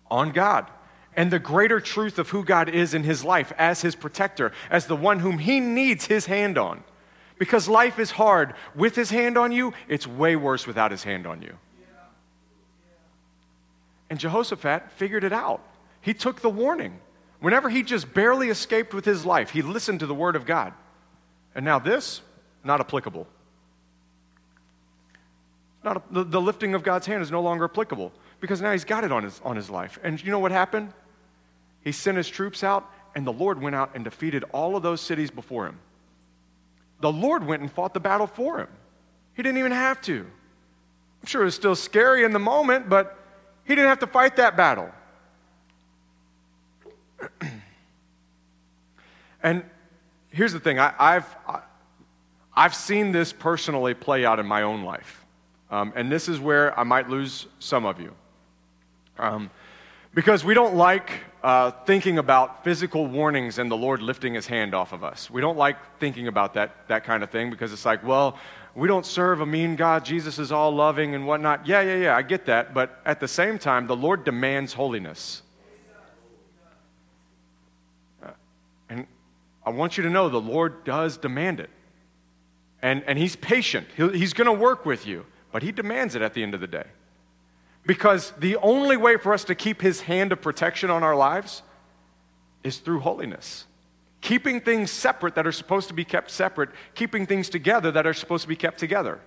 [0.09, 0.67] on God
[1.15, 4.85] and the greater truth of who God is in his life as his protector, as
[4.85, 6.83] the one whom he needs his hand on.
[7.39, 11.25] Because life is hard with his hand on you, it's way worse without his hand
[11.25, 11.57] on you.
[14.09, 15.63] And Jehoshaphat figured it out.
[16.01, 16.99] He took the warning.
[17.39, 20.73] Whenever he just barely escaped with his life, he listened to the word of God.
[21.55, 22.21] And now this,
[22.63, 23.25] not applicable.
[25.83, 28.83] Not a, the, the lifting of God's hand is no longer applicable because now he's
[28.83, 29.97] got it on his, on his life.
[30.03, 30.91] And you know what happened?
[31.83, 34.99] He sent his troops out, and the Lord went out and defeated all of those
[34.99, 35.79] cities before him.
[37.01, 38.67] The Lord went and fought the battle for him.
[39.35, 40.25] He didn't even have to.
[41.21, 43.17] I'm sure it was still scary in the moment, but
[43.63, 44.89] he didn't have to fight that battle.
[49.41, 49.63] And
[50.31, 51.37] here's the thing I, have
[52.53, 55.25] I've seen this personally play out in my own life.
[55.71, 58.13] Um, and this is where I might lose some of you.
[59.17, 59.49] Um,
[60.13, 61.11] because we don't like
[61.43, 65.29] uh, thinking about physical warnings and the Lord lifting his hand off of us.
[65.29, 68.37] We don't like thinking about that, that kind of thing because it's like, well,
[68.75, 70.05] we don't serve a mean God.
[70.05, 71.65] Jesus is all loving and whatnot.
[71.65, 72.73] Yeah, yeah, yeah, I get that.
[72.73, 75.41] But at the same time, the Lord demands holiness.
[78.21, 78.31] Uh,
[78.89, 79.07] and
[79.65, 81.69] I want you to know the Lord does demand it.
[82.81, 86.21] And, and He's patient, He'll, He's going to work with you, but He demands it
[86.21, 86.85] at the end of the day.
[87.89, 91.63] Because the only way for us to keep His hand of protection on our lives
[92.63, 93.65] is through holiness.
[94.21, 98.13] Keeping things separate that are supposed to be kept separate, keeping things together that are
[98.13, 99.19] supposed to be kept together.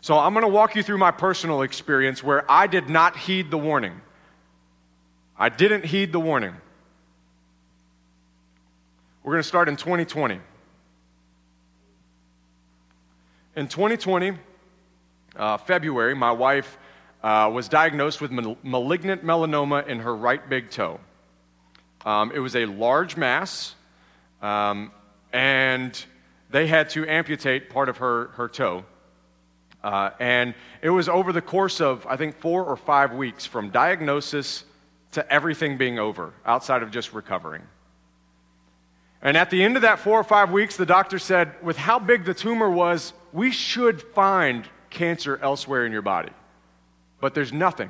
[0.00, 3.50] So I'm going to walk you through my personal experience where I did not heed
[3.50, 4.00] the warning.
[5.36, 6.54] I didn't heed the warning.
[9.24, 10.38] We're going to start in 2020.
[13.56, 14.38] In 2020,
[15.34, 16.78] uh, February, my wife
[17.22, 20.98] uh, was diagnosed with mal- malignant melanoma in her right big toe.
[22.04, 23.74] Um, it was a large mass,
[24.40, 24.90] um,
[25.32, 26.04] and
[26.50, 28.84] they had to amputate part of her, her toe.
[29.82, 33.70] Uh, and it was over the course of, I think, four or five weeks from
[33.70, 34.64] diagnosis
[35.12, 37.62] to everything being over, outside of just recovering.
[39.22, 41.98] And at the end of that four or five weeks, the doctor said, with how
[41.98, 46.32] big the tumor was, we should find cancer elsewhere in your body.
[47.22, 47.88] But there's nothing.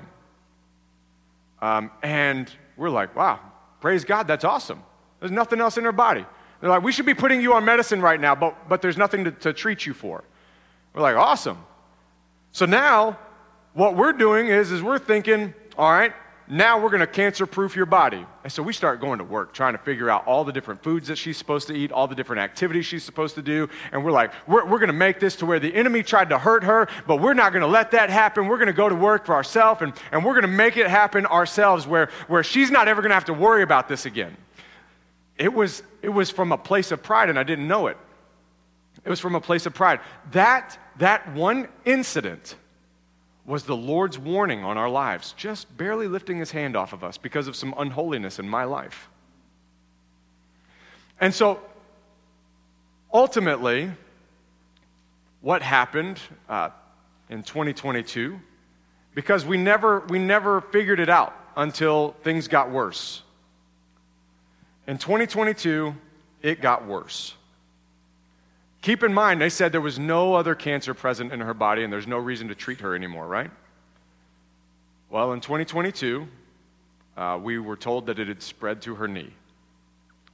[1.62, 3.40] Um, and we're like, wow,
[3.80, 4.82] praise God, that's awesome.
[5.20, 6.26] There's nothing else in her body.
[6.60, 9.24] They're like, we should be putting you on medicine right now, but, but there's nothing
[9.24, 10.22] to, to treat you for.
[10.92, 11.56] We're like, awesome.
[12.52, 13.18] So now,
[13.72, 16.12] what we're doing is, is we're thinking, all right,
[16.48, 18.26] now we're going to cancer proof your body.
[18.42, 21.08] And so we start going to work trying to figure out all the different foods
[21.08, 23.68] that she's supposed to eat, all the different activities she's supposed to do.
[23.92, 26.38] And we're like, we're, we're going to make this to where the enemy tried to
[26.38, 28.48] hurt her, but we're not going to let that happen.
[28.48, 30.88] We're going to go to work for ourselves and, and we're going to make it
[30.88, 34.36] happen ourselves where, where she's not ever going to have to worry about this again.
[35.38, 37.96] It was, it was from a place of pride, and I didn't know it.
[39.04, 40.00] It was from a place of pride.
[40.32, 42.54] That, that one incident
[43.44, 47.18] was the Lord's warning on our lives, just barely lifting his hand off of us
[47.18, 49.08] because of some unholiness in my life.
[51.20, 51.60] And so,
[53.12, 53.90] ultimately,
[55.40, 56.70] what happened uh,
[57.28, 58.40] in 2022,
[59.14, 63.22] because we never, we never figured it out until things got worse.
[64.86, 65.94] In 2022,
[66.42, 67.34] it got worse.
[68.82, 71.92] Keep in mind, they said there was no other cancer present in her body and
[71.92, 73.50] there's no reason to treat her anymore, right?
[75.08, 76.26] Well, in 2022,
[77.16, 79.32] uh, we were told that it had spread to her knee.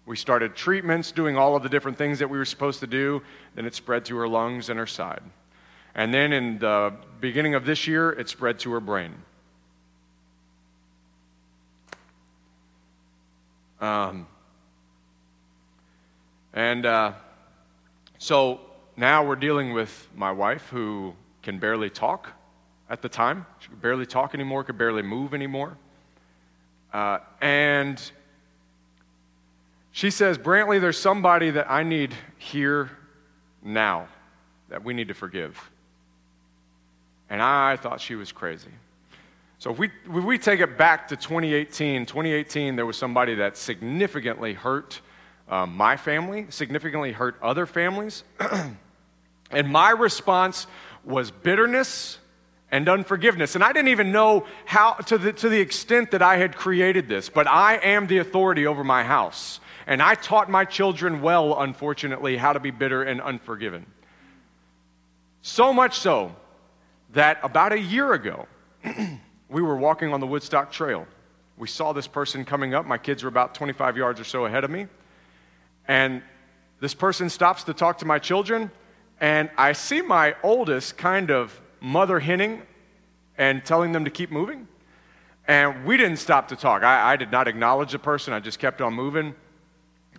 [0.06, 3.22] We started treatments, doing all of the different things that we were supposed to do.
[3.54, 5.22] Then it spread to her lungs and her side.
[5.94, 9.12] And then in the beginning of this year, it spread to her brain.
[13.80, 14.26] Um,
[16.54, 17.12] and uh,
[18.18, 18.60] so
[18.96, 22.32] now we're dealing with my wife who can barely talk
[22.90, 23.46] at the time.
[23.60, 25.76] She could barely talk anymore, could barely move anymore.
[26.92, 28.10] Uh, and
[29.92, 32.90] she says, Brantley, there's somebody that I need here
[33.62, 34.08] now
[34.68, 35.70] that we need to forgive.
[37.30, 38.70] And I thought she was crazy.
[39.58, 43.56] So if we, if we take it back to 2018, 2018, there was somebody that
[43.56, 45.00] significantly hurt
[45.48, 48.24] um, my family, significantly hurt other families.
[49.50, 50.66] and my response
[51.04, 52.18] was bitterness
[52.70, 53.54] and unforgiveness.
[53.54, 57.08] And I didn't even know how, to the, to the extent that I had created
[57.08, 59.60] this, but I am the authority over my house.
[59.86, 63.86] And I taught my children well, unfortunately, how to be bitter and unforgiven.
[65.40, 66.36] So much so
[67.14, 68.46] that about a year ago,
[69.48, 71.06] we were walking on the Woodstock Trail.
[71.56, 72.84] We saw this person coming up.
[72.84, 74.88] My kids were about 25 yards or so ahead of me.
[75.88, 76.22] And
[76.80, 78.70] this person stops to talk to my children,
[79.20, 82.62] and I see my oldest kind of mother hinning
[83.36, 84.68] and telling them to keep moving.
[85.48, 86.82] And we didn't stop to talk.
[86.82, 89.34] I, I did not acknowledge the person, I just kept on moving,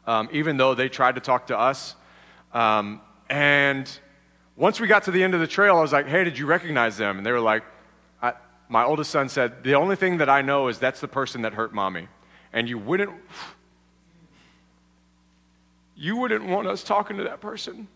[0.08, 1.96] um, even though they tried to talk to us.
[2.52, 3.90] Um, and
[4.58, 6.46] once we got to the end of the trail, I was like, hey, did you
[6.46, 7.18] recognize them?
[7.18, 7.64] And they were like,
[8.70, 11.54] my oldest son said, the only thing that I know is that's the person that
[11.54, 12.08] hurt mommy.
[12.54, 13.12] And you wouldn't
[16.00, 17.88] you wouldn't want us talking to that person.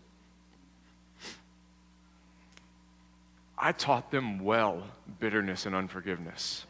[3.56, 4.82] I taught them well
[5.20, 6.66] bitterness and unforgiveness.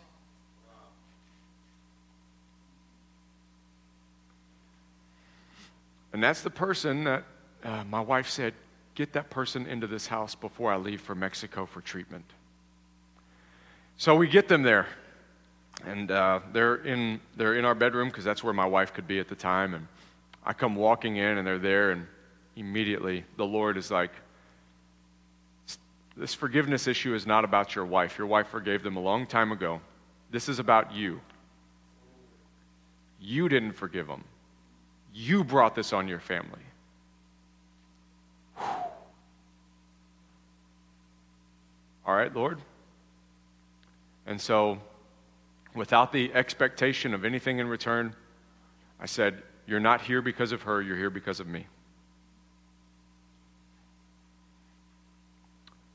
[6.13, 7.25] And that's the person that
[7.65, 8.55] uh, my wife said,
[8.95, 12.27] get that person into this house before I leave for Mexico for treatment.
[13.97, 14.87] So we get them there.
[15.85, 19.19] And uh, they're, in, they're in our bedroom because that's where my wife could be
[19.19, 19.75] at the time.
[19.75, 19.89] And
[20.45, 22.07] I come walking in and they're there, and
[22.57, 24.13] immediately the Lord is like,
[26.17, 28.19] This forgiveness issue is not about your wife.
[28.19, 29.81] Your wife forgave them a long time ago.
[30.31, 31.21] This is about you.
[33.21, 34.25] You didn't forgive them,
[35.13, 36.61] you brought this on your family.
[42.07, 42.61] All right, Lord.
[44.27, 44.79] And so,
[45.75, 48.15] without the expectation of anything in return,
[49.01, 51.67] I said, You're not here because of her, you're here because of me.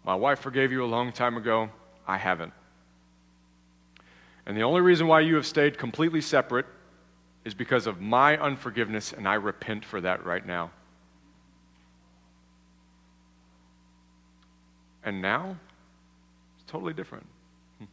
[0.03, 1.70] My wife forgave you a long time ago.
[2.07, 2.53] I haven't.
[4.45, 6.65] And the only reason why you have stayed completely separate
[7.45, 10.72] is because of my unforgiveness, and I repent for that right now.
[15.03, 15.57] And now,
[16.55, 17.28] it's totally different.
[17.78, 17.86] Hmm.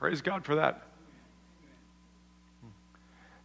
[0.00, 0.82] Praise God for that.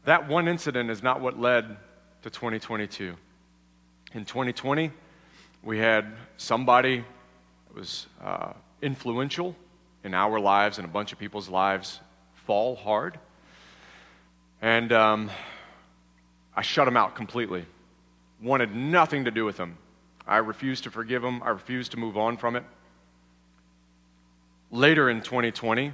[0.05, 1.77] That one incident is not what led
[2.23, 3.15] to 2022.
[4.13, 4.91] In 2020,
[5.63, 6.05] we had
[6.37, 6.97] somebody
[7.67, 9.55] that was uh, influential
[10.03, 11.99] in our lives and a bunch of people's lives
[12.47, 13.19] fall hard.
[14.59, 15.29] And um,
[16.55, 17.65] I shut him out completely.
[18.41, 19.77] Wanted nothing to do with him.
[20.27, 21.43] I refused to forgive him.
[21.43, 22.63] I refused to move on from it.
[24.71, 25.93] Later in 2020,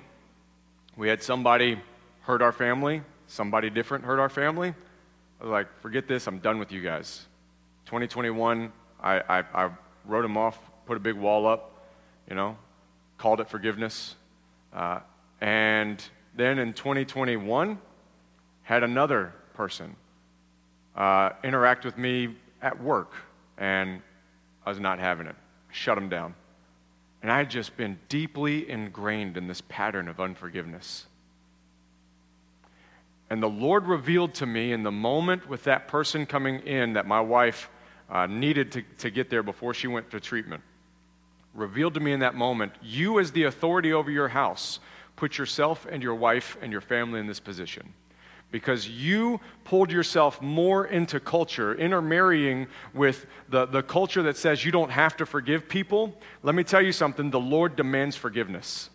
[0.95, 1.79] we had somebody
[2.21, 4.73] hurt our family, somebody different hurt our family.
[5.39, 7.25] I was like, forget this, I'm done with you guys.
[7.85, 8.71] 2021,
[9.01, 9.69] I, I, I
[10.05, 11.87] wrote them off, put a big wall up,
[12.27, 12.57] you know,
[13.17, 14.15] called it forgiveness.
[14.73, 14.99] Uh,
[15.41, 16.03] and
[16.35, 17.77] then in 2021,
[18.63, 19.95] had another person
[20.95, 23.13] uh, interact with me at work,
[23.57, 24.01] and
[24.65, 25.35] I was not having it.
[25.71, 26.33] Shut him down.
[27.21, 31.05] And I had just been deeply ingrained in this pattern of unforgiveness.
[33.29, 37.05] And the Lord revealed to me in the moment with that person coming in that
[37.05, 37.69] my wife
[38.09, 40.63] uh, needed to, to get there before she went to treatment,
[41.53, 44.79] revealed to me in that moment, you as the authority over your house,
[45.17, 47.93] put yourself and your wife and your family in this position
[48.51, 54.71] because you pulled yourself more into culture, intermarrying with the, the culture that says you
[54.71, 56.17] don't have to forgive people.
[56.43, 58.89] Let me tell you something the Lord demands forgiveness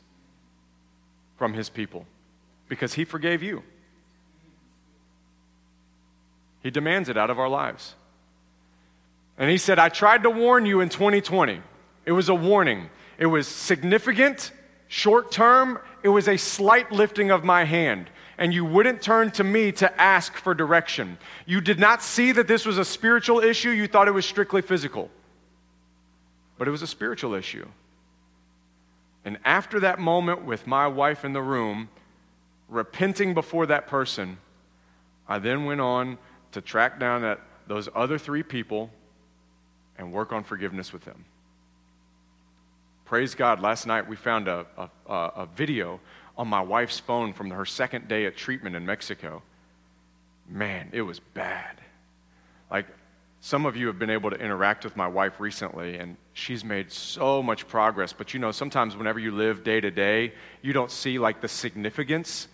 [1.36, 2.06] from his people
[2.68, 3.62] because he forgave you.
[6.62, 7.94] He demands it out of our lives.
[9.38, 11.60] And he said, I tried to warn you in 2020.
[12.04, 14.50] It was a warning, it was significant,
[14.88, 19.44] short term, it was a slight lifting of my hand and you wouldn't turn to
[19.44, 21.16] me to ask for direction.
[21.46, 24.62] You did not see that this was a spiritual issue, you thought it was strictly
[24.62, 25.10] physical.
[26.58, 27.68] But it was a spiritual issue.
[29.24, 31.88] And after that moment with my wife in the room,
[32.68, 34.38] repenting before that person,
[35.28, 36.18] I then went on
[36.52, 38.90] to track down that, those other three people
[39.98, 41.24] and work on forgiveness with them.
[43.04, 46.00] Praise God, last night we found a, a, a video
[46.36, 49.42] on my wife's phone from her second day at treatment in Mexico.
[50.48, 51.76] Man, it was bad.
[52.70, 52.86] Like,
[53.44, 56.92] some of you have been able to interact with my wife recently, and she's made
[56.92, 58.12] so much progress.
[58.12, 60.32] But you know, sometimes whenever you live day to day,
[60.62, 62.46] you don't see like the significance.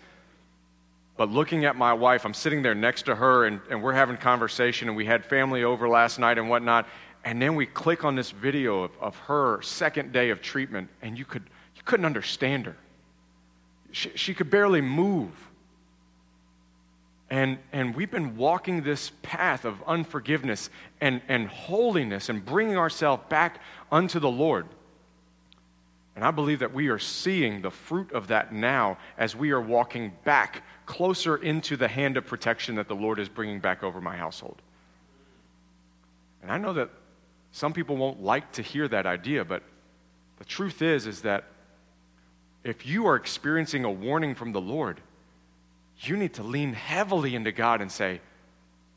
[1.19, 4.17] But looking at my wife, I'm sitting there next to her, and, and we're having
[4.17, 6.87] conversation, and we had family over last night and whatnot.
[7.25, 11.19] And then we click on this video of, of her second day of treatment, and
[11.19, 11.43] you, could,
[11.75, 12.77] you couldn't understand her.
[13.91, 15.33] She, she could barely move.
[17.31, 23.25] And, and we've been walking this path of unforgiveness and, and holiness and bringing ourselves
[23.29, 23.61] back
[23.91, 24.67] unto the Lord.
[26.19, 29.61] And I believe that we are seeing the fruit of that now as we are
[29.61, 34.01] walking back closer into the hand of protection that the Lord is bringing back over
[34.01, 34.61] my household.
[36.43, 36.91] And I know that
[37.53, 39.63] some people won't like to hear that idea, but
[40.39, 41.45] the truth is is that
[42.65, 45.01] if you are experiencing a warning from the Lord,
[46.01, 48.21] you need to lean heavily into God and say,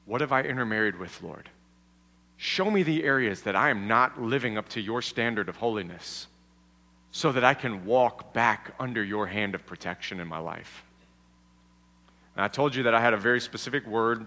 [0.06, 1.50] What have I intermarried with, Lord?
[2.38, 6.26] Show me the areas that I am not living up to your standard of holiness
[7.12, 10.84] so that I can walk back under your hand of protection in my life.
[12.36, 14.26] And I told you that I had a very specific word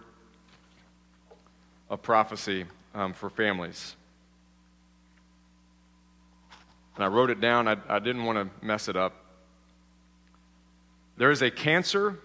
[1.89, 3.97] of prophecy um, for families.
[6.97, 7.67] And I wrote it down.
[7.67, 9.15] I, I didn't want to mess it up.
[11.17, 12.19] There is a cancer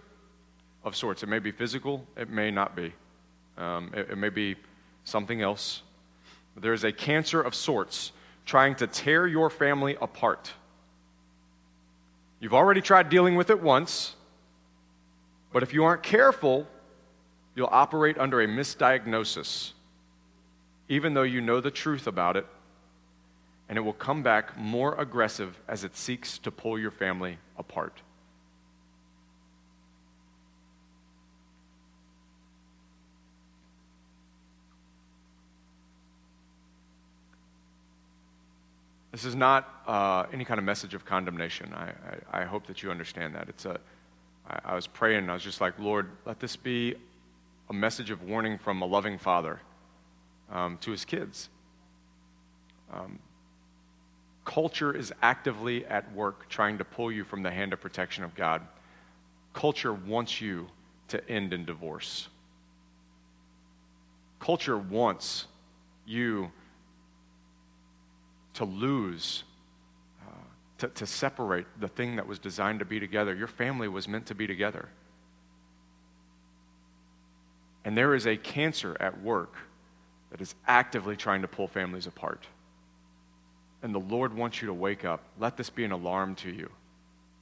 [0.83, 1.23] of sorts.
[1.23, 2.93] It may be physical, it may not be.
[3.57, 4.55] Um, it, it, may be
[5.03, 5.81] something else.
[6.55, 8.13] There is a cancer of sorts
[8.49, 10.51] trying to tear your family apart.
[12.39, 14.15] You've already tried dealing with it once,
[15.53, 16.65] but if you aren't careful,
[17.55, 19.73] you'll operate under a misdiagnosis,
[20.87, 22.47] even though you know the truth about it,
[23.69, 28.01] and it will come back more aggressive as it seeks to pull your family apart.
[39.11, 41.73] This is not uh, any kind of message of condemnation.
[41.73, 41.91] I,
[42.31, 43.49] I, I, hope that you understand that.
[43.49, 43.79] It's a,
[44.47, 46.95] I, I was praying I was just like, Lord, let this be
[47.69, 49.61] a message of warning from a loving father
[50.51, 51.49] um, to his kids.
[52.93, 53.19] Um,
[54.45, 58.35] culture is actively at work trying to pull you from the hand of protection of
[58.35, 58.61] God.
[59.53, 60.67] Culture wants you
[61.07, 62.27] to end in divorce.
[64.39, 65.47] Culture wants
[66.05, 66.51] you
[68.59, 69.45] to lose,
[70.27, 70.31] uh,
[70.79, 73.33] to, to separate the thing that was designed to be together.
[73.33, 74.89] Your family was meant to be together.
[77.85, 79.55] And there is a cancer at work
[80.31, 82.47] that is actively trying to pull families apart.
[83.81, 85.23] And the Lord wants you to wake up.
[85.39, 86.69] Let this be an alarm to you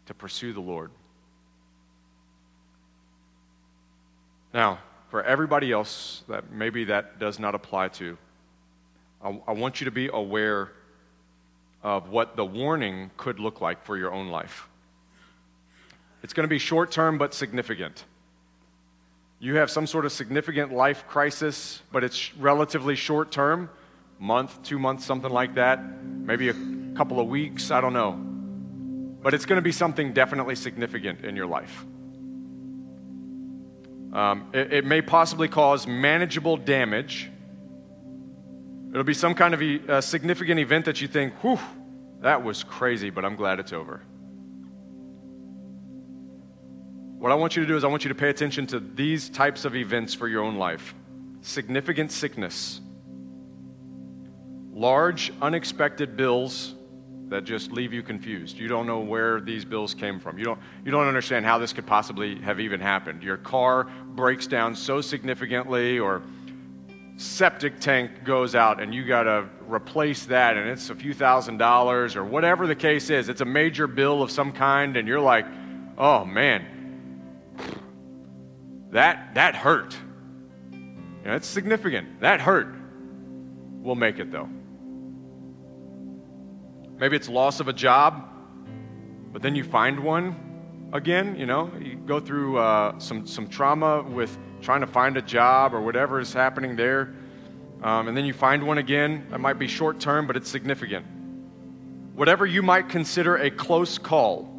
[0.06, 0.92] to pursue the Lord.
[4.54, 4.78] Now,
[5.10, 8.20] for everybody else that maybe that does not apply to,
[9.24, 10.74] I, I want you to be aware
[11.84, 14.68] of what the warning could look like for your own life.
[16.24, 18.04] It's going to be short term but significant.
[19.40, 23.70] You have some sort of significant life crisis, but it's relatively short term
[24.20, 26.56] month, two months, something like that, maybe a
[26.96, 28.14] couple of weeks, I don't know.
[29.22, 31.86] But it's going to be something definitely significant in your life.
[34.14, 37.30] Um, it, it, may possibly cause manageable damage.
[38.92, 41.60] It'll be some kind of a, significant event that you think, whew,
[42.22, 44.02] that was crazy, but I'm glad it's over.
[47.20, 49.30] What I want you to do is, I want you to pay attention to these
[49.30, 50.94] types of events for your own life
[51.42, 52.82] significant sickness,
[54.72, 56.76] large, unexpected bills
[57.30, 58.58] that just leave you confused.
[58.58, 60.38] You don't know where these bills came from.
[60.38, 63.24] You don't, you don't understand how this could possibly have even happened.
[63.24, 66.22] Your car breaks down so significantly, or
[67.18, 71.58] septic tank goes out and you got to replace that, and it's a few thousand
[71.58, 73.28] dollars, or whatever the case is.
[73.28, 75.46] It's a major bill of some kind, and you're like,
[75.98, 76.78] oh man
[78.92, 79.96] that, that hurt.
[80.72, 80.78] You
[81.26, 82.22] know, it's significant.
[82.22, 82.68] That hurt.
[83.82, 84.50] We'll make it though.
[86.98, 88.28] Maybe it's loss of a job,
[89.32, 91.36] but then you find one again.
[91.36, 95.74] You know, you go through uh, some some trauma with trying to find a job
[95.74, 97.14] or whatever is happening there,
[97.84, 99.28] um, and then you find one again.
[99.30, 101.06] That might be short term, but it's significant.
[102.16, 104.54] Whatever you might consider a close call,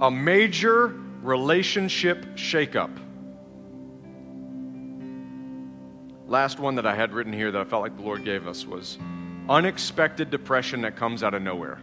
[0.00, 2.96] a major relationship shakeup.
[6.26, 8.64] Last one that I had written here that I felt like the Lord gave us
[8.64, 8.98] was
[9.48, 11.80] unexpected depression that comes out of nowhere.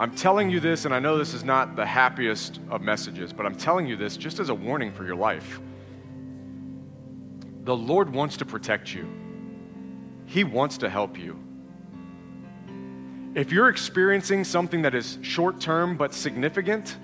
[0.00, 3.44] I'm telling you this, and I know this is not the happiest of messages, but
[3.44, 5.60] I'm telling you this just as a warning for your life.
[7.64, 9.06] The Lord wants to protect you,
[10.24, 11.38] He wants to help you.
[13.34, 16.96] If you're experiencing something that is short term but significant,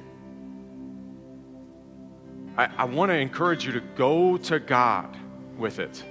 [2.56, 5.14] I, I want to encourage you to go to God
[5.58, 6.02] with it.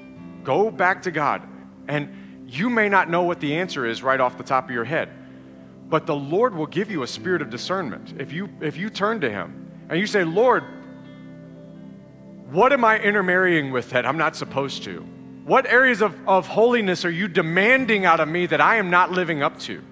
[0.44, 1.42] Go back to God.
[1.88, 4.86] And you may not know what the answer is right off the top of your
[4.86, 5.10] head,
[5.90, 9.22] but the Lord will give you a spirit of discernment if you, if you turn
[9.22, 10.64] to Him and you say, Lord,
[12.50, 15.02] what am I intermarrying with that I'm not supposed to?
[15.46, 19.12] What areas of, of holiness are you demanding out of me that I am not
[19.12, 19.84] living up to?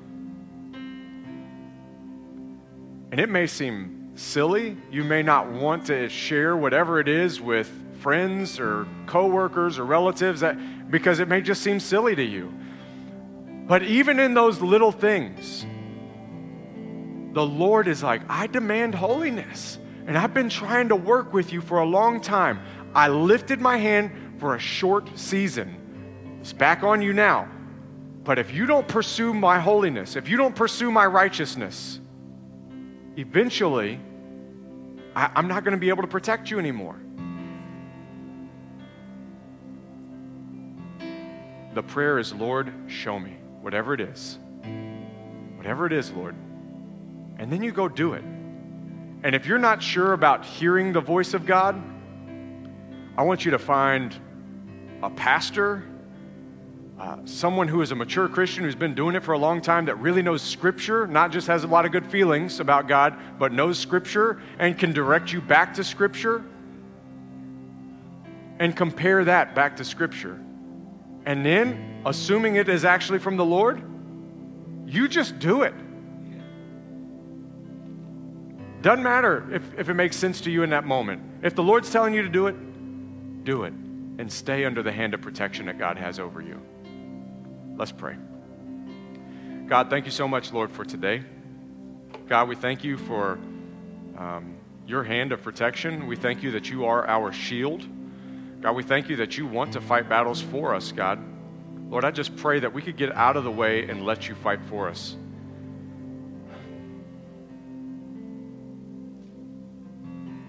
[3.11, 4.75] And it may seem silly.
[4.89, 10.41] You may not want to share whatever it is with friends or coworkers or relatives
[10.41, 12.51] that, because it may just seem silly to you.
[13.67, 15.65] But even in those little things,
[17.33, 19.79] the Lord is like, I demand holiness.
[20.05, 22.59] And I've been trying to work with you for a long time.
[22.93, 26.37] I lifted my hand for a short season.
[26.41, 27.49] It's back on you now.
[28.23, 31.99] But if you don't pursue my holiness, if you don't pursue my righteousness,
[33.17, 33.99] eventually,
[35.15, 36.99] I, I'm not going to be able to protect you anymore.
[41.73, 44.37] The prayer is, Lord, show me, whatever it is.
[45.55, 46.35] Whatever it is, Lord.
[47.43, 48.23] And then you go do it.
[48.23, 51.75] And if you're not sure about hearing the voice of God,
[53.17, 54.15] I want you to find
[55.01, 55.83] a pastor,
[56.97, 59.83] uh, someone who is a mature Christian who's been doing it for a long time
[59.87, 63.51] that really knows Scripture, not just has a lot of good feelings about God, but
[63.51, 66.45] knows Scripture and can direct you back to Scripture.
[68.57, 70.39] And compare that back to Scripture.
[71.25, 73.83] And then, assuming it is actually from the Lord,
[74.85, 75.73] you just do it.
[78.83, 81.21] Doesn't matter if, if it makes sense to you in that moment.
[81.41, 85.13] If the Lord's telling you to do it, do it and stay under the hand
[85.13, 86.61] of protection that God has over you.
[87.77, 88.17] Let's pray.
[89.67, 91.23] God, thank you so much, Lord, for today.
[92.27, 93.39] God, we thank you for
[94.17, 96.05] um, your hand of protection.
[96.05, 97.87] We thank you that you are our shield.
[98.59, 101.19] God, we thank you that you want to fight battles for us, God.
[101.89, 104.35] Lord, I just pray that we could get out of the way and let you
[104.35, 105.15] fight for us.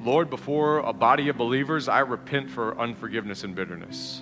[0.05, 4.21] Lord, before a body of believers, I repent for unforgiveness and bitterness.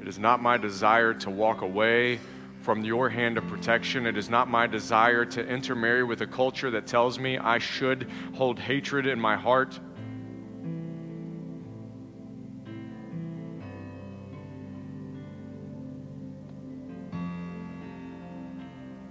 [0.00, 2.18] It is not my desire to walk away
[2.62, 4.06] from your hand of protection.
[4.06, 8.10] It is not my desire to intermarry with a culture that tells me I should
[8.34, 9.78] hold hatred in my heart.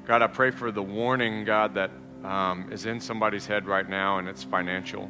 [0.06, 1.92] God, I pray for the warning, God, that
[2.24, 5.10] um, is in somebody's head right now, and it's financial.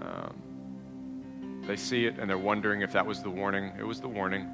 [0.00, 0.42] Um,
[1.66, 3.72] they see it and they're wondering if that was the warning.
[3.78, 4.48] It was the warning.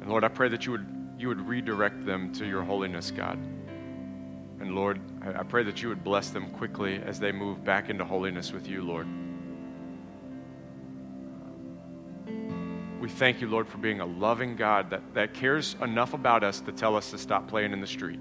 [0.00, 0.86] And Lord, I pray that you would,
[1.18, 3.38] you would redirect them to your holiness, God.
[4.60, 8.04] And Lord, I, pray that you would bless them quickly as they move back into
[8.04, 9.06] holiness with you, Lord.
[13.06, 16.60] We thank you, Lord, for being a loving God that, that cares enough about us
[16.62, 18.18] to tell us to stop playing in the street.